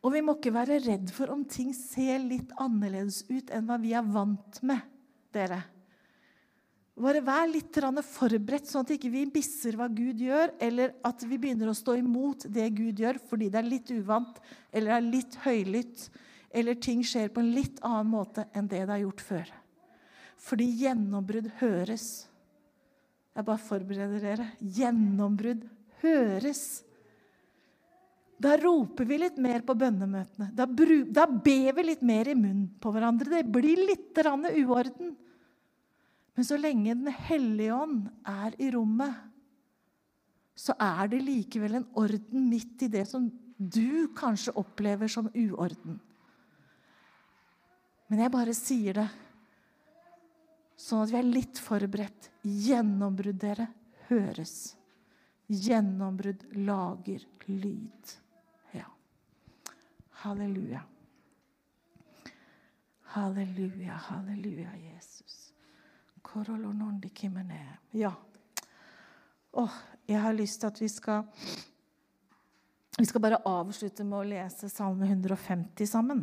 Og 0.00 0.14
vi 0.14 0.22
må 0.24 0.38
ikke 0.38 0.54
være 0.54 0.80
redd 0.80 1.12
for 1.12 1.32
om 1.32 1.44
ting 1.44 1.74
ser 1.76 2.22
litt 2.24 2.54
annerledes 2.60 3.20
ut 3.28 3.52
enn 3.52 3.68
hva 3.68 3.76
vi 3.82 3.92
er 3.92 4.06
vant 4.16 4.62
med. 4.64 4.80
dere. 5.30 5.60
Bare 7.00 7.22
vær 7.24 7.46
litt 7.48 7.78
forberedt, 8.04 8.68
sånn 8.68 8.84
at 8.84 8.90
vi 8.92 8.98
ikke 8.98 9.32
bisser 9.32 9.76
hva 9.78 9.86
Gud 9.88 10.20
gjør, 10.20 10.52
eller 10.60 10.92
at 11.06 11.22
vi 11.24 11.38
begynner 11.40 11.70
å 11.70 11.76
stå 11.76 11.94
imot 11.96 12.44
det 12.52 12.66
Gud 12.76 13.00
gjør 13.00 13.20
fordi 13.30 13.48
det 13.48 13.60
er 13.60 13.68
litt 13.68 13.90
uvant 13.94 14.40
eller 14.72 14.98
er 14.98 15.06
litt 15.06 15.38
høylytt, 15.46 16.10
eller 16.52 16.76
ting 16.76 17.00
skjer 17.06 17.30
på 17.32 17.40
en 17.40 17.54
litt 17.54 17.80
annen 17.80 18.10
måte 18.10 18.44
enn 18.52 18.68
det 18.68 18.82
det 18.82 18.92
har 18.92 19.04
gjort 19.04 19.24
før. 19.24 19.54
Fordi 20.40 20.66
gjennombrudd 20.82 21.48
høres. 21.60 22.06
Jeg 23.36 23.46
bare 23.46 23.62
forbereder 23.64 24.24
dere. 24.24 24.46
Gjennombrudd 24.60 25.64
høres. 26.02 26.62
Da 28.40 28.56
roper 28.60 29.08
vi 29.08 29.18
litt 29.20 29.40
mer 29.40 29.60
på 29.64 29.76
bønnemøtene. 29.76 30.50
Da, 30.56 30.66
da 30.66 31.26
ber 31.28 31.74
vi 31.76 31.86
litt 31.86 32.04
mer 32.04 32.28
i 32.32 32.36
munnen 32.36 32.70
på 32.80 32.92
hverandre. 32.92 33.40
Det 33.40 33.52
blir 33.52 33.84
litt 33.84 34.16
uorden. 34.16 35.12
Men 36.40 36.46
så 36.48 36.56
lenge 36.56 36.94
Den 36.96 37.12
hellige 37.12 37.74
ånd 37.76 38.06
er 38.24 38.54
i 38.56 38.70
rommet, 38.72 39.12
så 40.56 40.72
er 40.80 41.10
det 41.12 41.18
likevel 41.20 41.74
en 41.76 41.84
orden 42.00 42.46
midt 42.48 42.84
i 42.86 42.88
det 42.88 43.02
som 43.10 43.26
du 43.60 44.08
kanskje 44.16 44.54
opplever 44.56 45.10
som 45.12 45.28
uorden. 45.36 45.98
Men 48.08 48.22
jeg 48.24 48.32
bare 48.32 48.54
sier 48.56 48.96
det 49.02 49.04
sånn 50.80 51.04
at 51.04 51.12
vi 51.12 51.18
er 51.20 51.28
litt 51.28 51.60
forberedt. 51.60 52.30
Gjennombrudd, 52.40 53.36
dere, 53.44 53.68
høres. 54.08 54.54
Gjennombrudd 55.52 56.46
lager 56.64 57.28
lyd. 57.50 58.16
Ja. 58.78 58.88
Halleluja. 60.24 60.86
Halleluja, 63.12 64.00
halleluja, 64.08 64.72
Jesus. 64.88 65.39
Ja. 67.96 68.12
Oh, 69.50 69.72
jeg 70.06 70.20
har 70.22 70.36
lyst 70.36 70.60
til 70.62 70.70
at 70.70 70.78
vi 70.78 70.88
skal 70.90 71.24
Vi 72.98 73.06
skal 73.08 73.22
bare 73.22 73.40
avslutte 73.48 74.04
med 74.04 74.18
å 74.18 74.28
lese 74.28 74.68
Salme 74.68 75.08
150 75.08 75.88
sammen. 75.88 76.22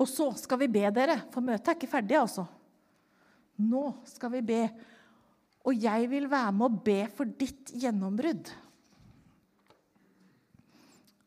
Og 0.00 0.08
så 0.08 0.30
skal 0.38 0.62
vi 0.62 0.70
be 0.72 0.86
dere, 0.94 1.18
for 1.32 1.44
møtet 1.44 1.68
er 1.68 1.76
ikke 1.76 1.90
ferdig, 1.90 2.16
altså. 2.20 2.46
Nå 3.60 3.82
skal 4.08 4.32
vi 4.36 4.42
be. 4.52 4.60
Og 5.68 5.76
jeg 5.76 6.06
vil 6.08 6.28
være 6.30 6.54
med 6.56 6.66
å 6.68 6.82
be 6.86 7.00
for 7.12 7.28
ditt 7.28 7.72
gjennombrudd. 7.76 8.48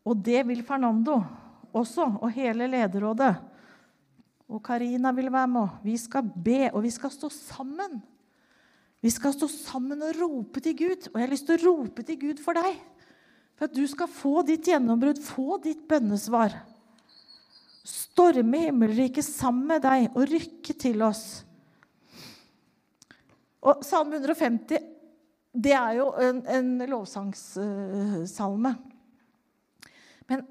Og 0.10 0.24
det 0.26 0.42
vil 0.48 0.64
Fernando 0.66 1.20
også, 1.74 2.08
og 2.24 2.32
hele 2.34 2.70
lederrådet. 2.72 3.34
Og 4.54 4.62
Karina 4.64 5.12
vil 5.18 5.32
være 5.34 5.50
med. 5.50 5.80
Vi 5.84 5.98
skal 5.98 6.28
be, 6.30 6.68
og 6.72 6.84
vi 6.86 6.92
skal 6.94 7.12
stå 7.14 7.30
sammen. 7.34 8.02
Vi 9.02 9.12
skal 9.12 9.34
stå 9.34 9.50
sammen 9.50 10.02
og 10.06 10.20
rope 10.20 10.62
til 10.64 10.78
Gud. 10.78 11.10
Og 11.10 11.18
jeg 11.18 11.26
har 11.26 11.34
lyst 11.34 11.50
til 11.50 11.58
å 11.58 11.72
rope 11.72 12.06
til 12.06 12.20
Gud 12.22 12.44
for 12.44 12.60
deg. 12.60 12.78
For 13.58 13.66
at 13.66 13.74
du 13.74 13.82
skal 13.90 14.12
få 14.12 14.44
ditt 14.46 14.70
gjennombrudd, 14.70 15.20
få 15.26 15.58
ditt 15.66 15.84
bønnesvar 15.90 16.56
storme 17.84 18.68
himmelriket 18.68 19.26
sammen 19.26 19.68
med 19.74 19.84
deg 19.84 20.14
og 20.14 20.30
rykke 20.30 20.76
til 20.80 21.04
oss. 21.04 21.44
Og 23.64 23.84
Salme 23.86 24.20
150 24.20 24.90
det 25.64 25.74
er 25.78 26.00
jo 26.00 26.08
en, 26.18 26.40
en 26.50 26.70
lovsangssalme. 26.90 28.72
Men, 30.32 30.42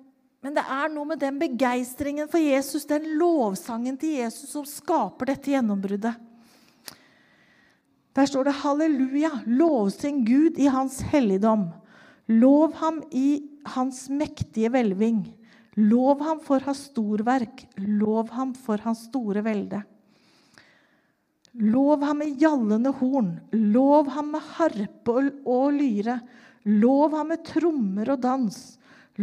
men, 0.43 0.57
det 0.57 0.65
er 0.67 0.89
noe 0.91 1.07
med 1.07 1.21
den 1.23 1.39
begeistringen 1.39 2.29
for 2.31 2.43
Jesus, 2.43 2.87
den 2.91 3.13
lovsangen 3.19 3.97
til 3.99 4.19
Jesus, 4.19 4.51
som 4.51 4.67
skaper 4.67 5.31
dette 5.31 5.53
gjennombruddet. 5.55 6.17
Der 8.13 8.27
står 8.27 8.45
det 8.45 8.59
'Halleluja, 8.61 9.31
lovsyng 9.47 10.25
Gud 10.27 10.59
i 10.59 10.67
Hans 10.67 11.01
helligdom'. 11.01 11.71
Lov 12.29 12.75
ham 12.75 13.03
i 13.11 13.49
Hans 13.67 14.09
mektige 14.11 14.69
hvelving. 14.69 15.33
Lov 15.77 16.21
ham 16.21 16.41
for 16.45 16.61
hans 16.61 16.91
storverk, 16.91 17.65
lov 17.79 18.29
ham 18.37 18.53
for 18.53 18.77
hans 18.85 19.07
store 19.09 19.41
velde. 19.45 19.81
Lov 21.53 22.03
ham 22.05 22.19
med 22.21 22.37
gjallende 22.41 22.93
horn, 22.99 23.41
lov 23.53 24.11
ham 24.13 24.33
med 24.35 24.41
harpe 24.57 25.15
og 25.47 25.73
lyre. 25.73 26.21
Lov 26.65 27.17
ham 27.17 27.33
med 27.33 27.43
trommer 27.45 28.13
og 28.13 28.21
dans, 28.23 28.57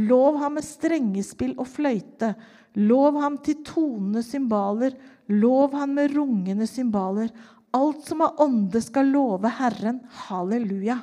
lov 0.07 0.39
ham 0.41 0.57
med 0.59 0.65
strengespill 0.67 1.55
og 1.59 1.67
fløyte. 1.67 2.33
Lov 2.79 3.17
ham 3.19 3.39
til 3.43 3.63
tonende 3.65 4.21
cymbaler, 4.23 4.93
lov 5.33 5.73
ham 5.75 5.95
med 5.97 6.13
rungende 6.15 6.67
cymbaler. 6.69 7.31
Alt 7.75 8.05
som 8.07 8.21
har 8.23 8.37
ånde, 8.41 8.81
skal 8.81 9.09
love 9.13 9.49
Herren. 9.59 10.01
Halleluja. 10.27 10.99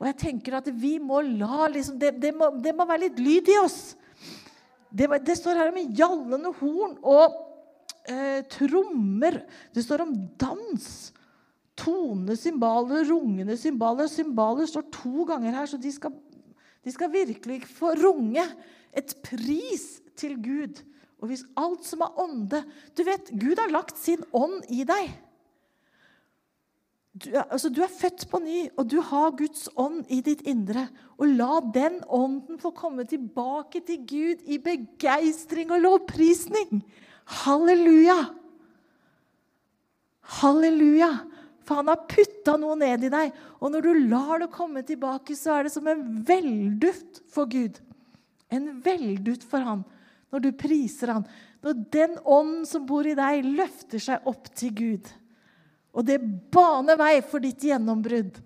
Og 0.00 0.08
jeg 0.10 0.18
tenker 0.20 0.58
at 0.58 0.68
vi 0.68 0.96
må 1.00 1.20
la 1.24 1.68
liksom, 1.72 1.98
det, 2.00 2.16
det, 2.22 2.34
må, 2.36 2.50
det, 2.60 2.74
må, 2.76 2.86
være 2.88 3.06
litt 3.06 3.20
lyd 3.22 3.50
i 3.54 3.58
oss. 3.62 3.94
Det, 4.90 5.08
det 5.26 5.36
står 5.38 5.58
her 5.58 5.72
om 5.72 5.94
gjallende 5.96 6.50
horn 6.60 6.96
og 7.00 7.36
eh, 8.10 8.42
trommer. 8.52 9.40
Det 9.74 9.84
står 9.86 10.04
om 10.04 10.14
dans. 10.40 10.88
Tonende 11.78 12.36
cymbaler, 12.38 13.06
rungende 13.08 13.56
cymbaler. 13.58 14.10
Cymbaler 14.10 14.68
står 14.70 14.86
to 14.94 15.26
ganger 15.30 15.56
her, 15.56 15.70
så 15.70 15.78
de 15.80 15.90
skal, 15.94 16.14
de 16.84 16.92
skal 16.92 17.12
virkelig 17.12 17.62
få 17.66 17.94
runge 17.98 18.44
et 18.94 19.14
pris 19.24 19.86
til 20.16 20.36
Gud. 20.42 20.82
Og 21.22 21.30
hvis 21.30 21.44
alt 21.56 21.86
som 21.88 22.02
er 22.04 22.18
ånde 22.20 22.60
Du 22.96 23.04
vet, 23.06 23.30
Gud 23.32 23.56
har 23.58 23.72
lagt 23.72 23.98
sin 23.98 24.24
ånd 24.32 24.60
i 24.68 24.84
deg. 24.84 25.14
Du, 27.14 27.28
altså, 27.38 27.70
du, 27.70 27.78
er 27.84 27.92
født 27.92 28.26
på 28.30 28.40
ny, 28.42 28.64
og 28.76 28.88
du 28.90 28.98
har 29.00 29.36
Guds 29.38 29.68
ånd 29.78 30.02
i 30.10 30.18
ditt 30.26 30.42
indre. 30.50 30.88
Og 31.14 31.30
la 31.30 31.60
den 31.74 32.00
ånden 32.10 32.58
få 32.58 32.72
komme 32.74 33.06
tilbake 33.06 33.84
til 33.86 34.02
Gud 34.02 34.42
i 34.50 34.58
begeistring 34.58 35.70
og 35.70 35.84
lovprisning. 35.84 36.82
Halleluja! 37.44 38.18
Halleluja! 40.42 41.12
For 41.64 41.80
han 41.80 41.90
har 41.90 42.04
putta 42.10 42.56
noe 42.60 42.76
ned 42.78 43.06
i 43.08 43.12
deg. 43.12 43.34
Og 43.60 43.72
når 43.72 43.86
du 43.86 44.06
lar 44.12 44.42
det 44.42 44.52
komme 44.52 44.84
tilbake, 44.86 45.36
så 45.38 45.56
er 45.56 45.66
det 45.66 45.74
som 45.74 45.88
en 45.88 46.04
velduft 46.26 47.22
for 47.32 47.48
Gud. 47.50 47.80
En 48.52 48.70
velduft 48.84 49.46
for 49.48 49.64
han 49.64 49.84
når 50.34 50.42
du 50.42 50.50
priser 50.58 51.12
han. 51.14 51.26
Når 51.62 51.84
den 51.94 52.16
ånden 52.24 52.64
som 52.66 52.86
bor 52.88 53.06
i 53.06 53.14
deg, 53.14 53.46
løfter 53.54 54.02
seg 54.02 54.26
opp 54.28 54.50
til 54.58 54.74
Gud. 54.74 55.10
Og 55.94 56.06
det 56.08 56.18
baner 56.52 56.98
vei 56.98 57.20
for 57.22 57.44
ditt 57.44 57.62
gjennombrudd. 57.62 58.40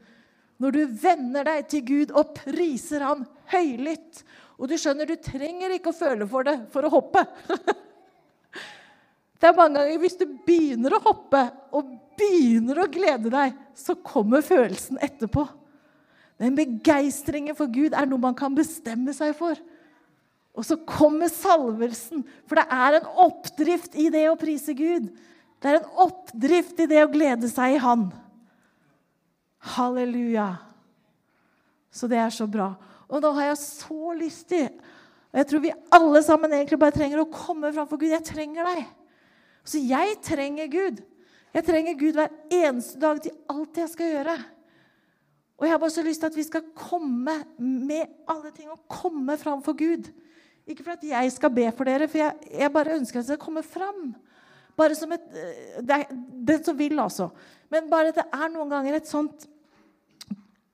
Når 0.61 0.75
du 0.75 0.83
vender 1.01 1.49
deg 1.49 1.69
til 1.71 1.85
Gud 1.87 2.13
og 2.13 2.35
priser 2.37 3.07
Han 3.07 3.25
høylytt. 3.49 4.25
Og 4.59 4.69
du 4.69 4.75
skjønner, 4.77 5.09
du 5.09 5.17
trenger 5.23 5.73
ikke 5.77 5.95
å 5.95 5.97
føle 5.97 6.27
for 6.29 6.45
det 6.45 6.59
for 6.75 6.85
å 6.85 6.93
hoppe. 6.93 7.25
Det 9.39 9.47
er 9.47 9.55
mange 9.55 9.79
ganger 9.79 10.01
hvis 10.03 10.17
du 10.19 10.25
begynner 10.43 10.97
å 10.97 11.05
hoppe 11.05 11.45
og 11.79 11.93
begynner 12.19 12.83
å 12.83 12.91
glede 12.91 13.31
deg, 13.33 13.57
så 13.79 13.97
kommer 14.05 14.45
følelsen 14.45 15.01
etterpå. 15.03 15.47
Den 16.39 16.55
begeistringen 16.59 17.57
for 17.59 17.71
Gud 17.71 17.97
er 17.97 18.07
noe 18.07 18.23
man 18.23 18.37
kan 18.39 18.55
bestemme 18.55 19.15
seg 19.17 19.35
for. 19.39 19.59
Og 20.59 20.67
så 20.67 20.79
kommer 20.89 21.31
salvelsen, 21.31 22.25
for 22.51 22.59
det 22.59 22.67
er 22.75 22.99
en 22.99 23.11
oppdrift 23.27 23.95
i 23.99 24.09
det 24.11 24.25
å 24.31 24.39
prise 24.39 24.75
Gud. 24.75 25.11
Det 25.59 25.71
er 25.71 25.81
en 25.81 25.91
oppdrift 26.07 26.79
i 26.83 26.89
det 26.91 27.03
å 27.05 27.11
glede 27.11 27.51
seg 27.51 27.77
i 27.77 27.83
Han. 27.83 28.09
Halleluja. 29.75 30.53
Så 31.95 32.11
det 32.11 32.19
er 32.23 32.35
så 32.35 32.47
bra. 32.51 32.73
Og 33.09 33.23
nå 33.23 33.31
har 33.39 33.51
jeg 33.51 33.61
så 33.65 34.15
lyst 34.19 34.49
til 34.51 34.69
og 35.29 35.37
Jeg 35.37 35.49
tror 35.51 35.61
vi 35.61 35.75
alle 35.93 36.21
sammen 36.25 36.53
egentlig 36.57 36.79
bare 36.81 36.95
trenger 36.95 37.21
å 37.21 37.29
komme 37.29 37.69
framfor 37.75 38.01
Gud. 38.01 38.09
Jeg 38.15 38.25
trenger 38.25 38.65
deg. 38.65 38.87
Så 39.61 39.81
jeg 39.85 40.15
trenger 40.25 40.71
Gud. 40.73 41.03
Jeg 41.55 41.65
trenger 41.65 41.99
Gud 41.99 42.19
hver 42.19 42.33
eneste 42.53 43.01
dag 43.01 43.21
til 43.25 43.35
alt 43.51 43.81
jeg 43.81 43.91
skal 43.93 44.13
gjøre. 44.13 44.37
Og 45.59 45.67
jeg 45.67 45.75
har 45.75 45.81
bare 45.83 45.91
så 45.91 46.05
lyst 46.07 46.23
til 46.23 46.31
at 46.31 46.37
vi 46.39 46.47
skal 46.47 46.71
komme 46.77 47.35
med 47.59 48.15
alle 48.31 48.53
ting 48.55 48.71
og 48.71 48.85
komme 48.91 49.35
fram 49.41 49.63
for 49.65 49.75
Gud. 49.79 50.11
Ikke 50.69 50.85
for 50.85 50.95
at 50.95 51.05
jeg 51.09 51.33
skal 51.33 51.51
be 51.51 51.67
for 51.75 51.89
dere, 51.89 52.09
for 52.09 52.21
jeg, 52.21 52.51
jeg 52.53 52.73
bare 52.73 52.95
ønsker 52.99 53.19
at 53.19 53.25
dere 53.25 53.37
skal 53.39 53.43
komme 53.43 53.65
fram. 53.67 54.13
Bare 54.79 54.95
som 54.95 55.13
et 55.17 55.25
eh, 55.35 55.81
det 55.83 55.97
er, 55.97 56.13
Den 56.49 56.65
som 56.65 56.79
vil, 56.79 56.99
altså. 57.01 57.31
Men 57.73 57.91
bare 57.91 58.13
at 58.13 58.21
det 58.21 58.27
er 58.31 58.53
noen 58.53 58.71
ganger 58.71 58.99
et 58.99 59.11
sånt 59.11 59.49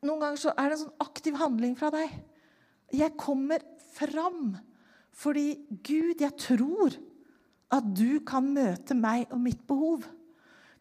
Noen 0.04 0.20
ganger 0.20 0.36
så 0.36 0.52
er 0.52 0.68
det 0.68 0.74
en 0.76 0.82
sånn 0.82 1.00
aktiv 1.00 1.36
handling 1.40 1.78
fra 1.78 1.88
deg. 1.94 2.10
Jeg 2.92 3.14
kommer 3.16 3.62
fram. 3.94 4.50
Fordi 5.16 5.54
Gud, 5.80 6.20
jeg 6.20 6.34
tror 6.36 6.92
at 7.72 7.86
du 7.96 8.18
kan 8.26 8.50
møte 8.52 8.92
meg 8.98 9.32
og 9.32 9.40
mitt 9.40 9.62
behov. 9.64 10.04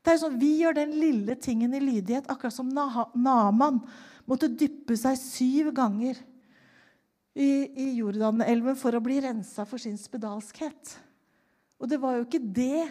Det 0.03 0.11
er 0.11 0.19
sånn, 0.19 0.39
Vi 0.39 0.57
gjør 0.59 0.75
den 0.75 0.97
lille 0.99 1.35
tingen 1.39 1.73
i 1.73 1.79
lydighet, 1.79 2.27
akkurat 2.27 2.55
som 2.55 2.69
Naman 2.69 3.79
måtte 4.27 4.51
dyppe 4.51 4.97
seg 4.99 5.15
syv 5.19 5.71
ganger 5.75 6.19
i, 7.33 7.71
i 7.71 7.87
Jordanelven 7.97 8.77
for 8.79 8.95
å 8.95 9.03
bli 9.03 9.21
rensa 9.23 9.65
for 9.67 9.81
sin 9.81 9.97
spedalskhet. 9.99 10.97
Og 11.79 11.89
det 11.91 11.99
var 11.99 12.17
jo 12.17 12.27
ikke 12.27 12.43
det 12.43 12.85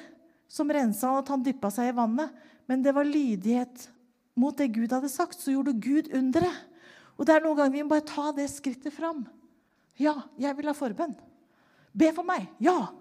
som 0.52 0.68
rensa 0.72 1.08
han, 1.08 1.22
at 1.22 1.30
han 1.32 1.44
dyppa 1.44 1.70
seg 1.72 1.92
i 1.92 1.96
vannet, 1.96 2.32
men 2.68 2.84
det 2.84 2.94
var 2.96 3.08
lydighet 3.08 3.86
mot 4.38 4.56
det 4.56 4.72
Gud 4.74 4.92
hadde 4.92 5.10
sagt. 5.12 5.38
Så 5.40 5.54
gjorde 5.54 5.76
Gud 5.76 6.10
underet. 6.16 6.68
Og 7.16 7.28
det 7.28 7.36
er 7.36 7.44
noen 7.44 7.58
ganger 7.58 7.76
vi 7.76 7.84
må 7.84 7.92
bare 7.92 8.08
ta 8.08 8.30
det 8.36 8.48
skrittet 8.50 8.94
fram. 8.94 9.24
Ja, 10.00 10.16
jeg 10.40 10.56
vil 10.56 10.68
ha 10.70 10.74
forbønn. 10.76 11.14
Be 11.92 12.08
for 12.16 12.26
meg. 12.26 12.48
Ja. 12.62 12.92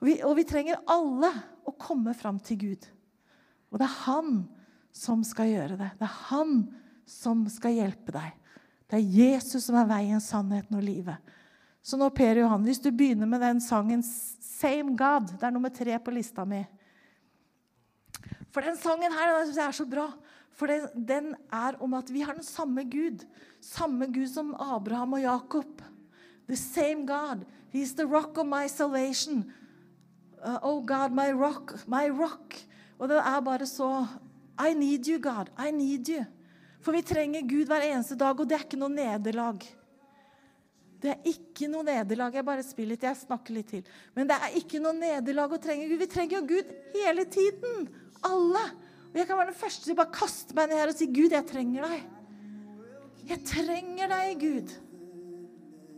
Og 0.00 0.08
vi, 0.08 0.16
og 0.20 0.36
vi 0.36 0.44
trenger 0.48 0.82
alle 0.90 1.30
å 1.64 1.72
komme 1.80 2.12
fram 2.16 2.40
til 2.44 2.60
Gud. 2.60 2.88
Og 3.72 3.80
det 3.80 3.88
er 3.88 4.00
han 4.04 4.32
som 4.92 5.24
skal 5.24 5.48
gjøre 5.48 5.78
det. 5.80 5.90
Det 5.98 6.06
er 6.06 6.18
han 6.28 6.56
som 7.08 7.46
skal 7.50 7.78
hjelpe 7.80 8.14
deg. 8.14 8.34
Det 8.92 8.98
er 8.98 9.14
Jesus 9.16 9.64
som 9.64 9.78
er 9.80 9.88
veien, 9.88 10.20
sannheten 10.20 10.76
og 10.76 10.84
livet. 10.84 11.32
Så 11.82 11.96
nå, 11.98 12.10
Per 12.14 12.38
Johan, 12.38 12.62
hvis 12.68 12.82
du 12.82 12.90
begynner 12.92 13.26
med 13.26 13.40
den 13.42 13.60
sangen 13.60 14.02
'Same 14.02 14.94
God', 14.96 15.32
det 15.32 15.42
er 15.42 15.50
nummer 15.50 15.68
tre 15.68 15.98
på 15.98 16.10
lista 16.10 16.44
mi 16.44 16.64
For 18.52 18.60
den 18.60 18.76
sangen 18.76 19.12
her 19.12 19.38
den 19.38 19.46
synes 19.46 19.56
jeg 19.56 19.66
er 19.66 19.72
så 19.72 19.86
bra. 19.86 20.12
For 20.52 20.66
den, 20.66 20.86
den 21.08 21.34
er 21.52 21.72
om 21.80 21.94
at 21.94 22.12
vi 22.12 22.20
har 22.20 22.34
den 22.34 22.44
samme 22.44 22.84
Gud. 22.84 23.24
Samme 23.60 24.06
Gud 24.06 24.28
som 24.28 24.54
Abraham 24.54 25.12
og 25.12 25.22
Jakob. 25.22 25.82
The 26.46 26.56
same 26.56 27.06
God. 27.06 27.44
He's 27.72 27.94
the 27.94 28.06
rock 28.06 28.38
of 28.38 28.46
my 28.46 28.68
salvation. 28.68 29.52
Uh, 30.44 30.58
oh 30.62 30.86
God, 30.86 31.10
my 31.10 31.32
rock, 31.32 31.88
my 31.88 32.08
rock. 32.10 32.54
Og 33.02 33.10
det 33.10 33.18
er 33.18 33.42
bare 33.42 33.66
så 33.66 33.90
I 34.62 34.76
need 34.78 35.08
you, 35.10 35.18
God. 35.18 35.50
I 35.58 35.72
need 35.74 36.08
you. 36.12 36.22
For 36.82 36.94
vi 36.94 37.02
trenger 37.06 37.46
Gud 37.46 37.70
hver 37.70 37.84
eneste 37.88 38.14
dag, 38.18 38.38
og 38.38 38.46
det 38.46 38.56
er 38.56 38.66
ikke 38.66 38.78
noe 38.78 38.92
nederlag. 38.94 39.64
Det 41.02 41.10
er 41.10 41.26
ikke 41.26 41.66
noe 41.70 41.82
nederlag. 41.86 42.34
Jeg 42.38 42.46
bare 42.46 42.62
spiller 42.66 42.94
litt, 42.94 43.06
jeg 43.06 43.18
snakker 43.24 43.56
litt 43.56 43.72
til. 43.74 43.82
Men 44.14 44.30
det 44.30 44.38
er 44.38 44.58
ikke 44.60 44.78
noe 44.82 44.94
nederlag 44.94 45.54
å 45.54 45.58
trenge 45.62 45.88
Gud. 45.90 45.98
Vi 45.98 46.10
trenger 46.10 46.38
jo 46.38 46.42
Gud 46.52 46.70
hele 46.94 47.26
tiden. 47.26 47.88
Alle. 48.26 48.62
Og 49.10 49.18
jeg 49.18 49.26
kan 49.28 49.40
være 49.40 49.50
den 49.50 49.58
første 49.64 49.86
til 49.86 49.96
å 49.96 49.98
bare 49.98 50.14
kaste 50.14 50.58
meg 50.58 50.70
ned 50.70 50.78
her 50.82 50.92
og 50.92 50.98
si, 50.98 51.08
'Gud, 51.10 51.34
jeg 51.34 51.48
trenger 51.50 51.88
deg'. 51.88 52.06
Jeg 53.32 53.44
trenger 53.46 54.14
deg, 54.14 54.30
Gud. 54.38 54.76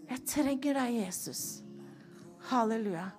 Jeg 0.09 0.25
trenger 0.29 0.81
deg, 0.81 0.97
Jesus. 1.05 1.45
Halleluja. 2.51 3.11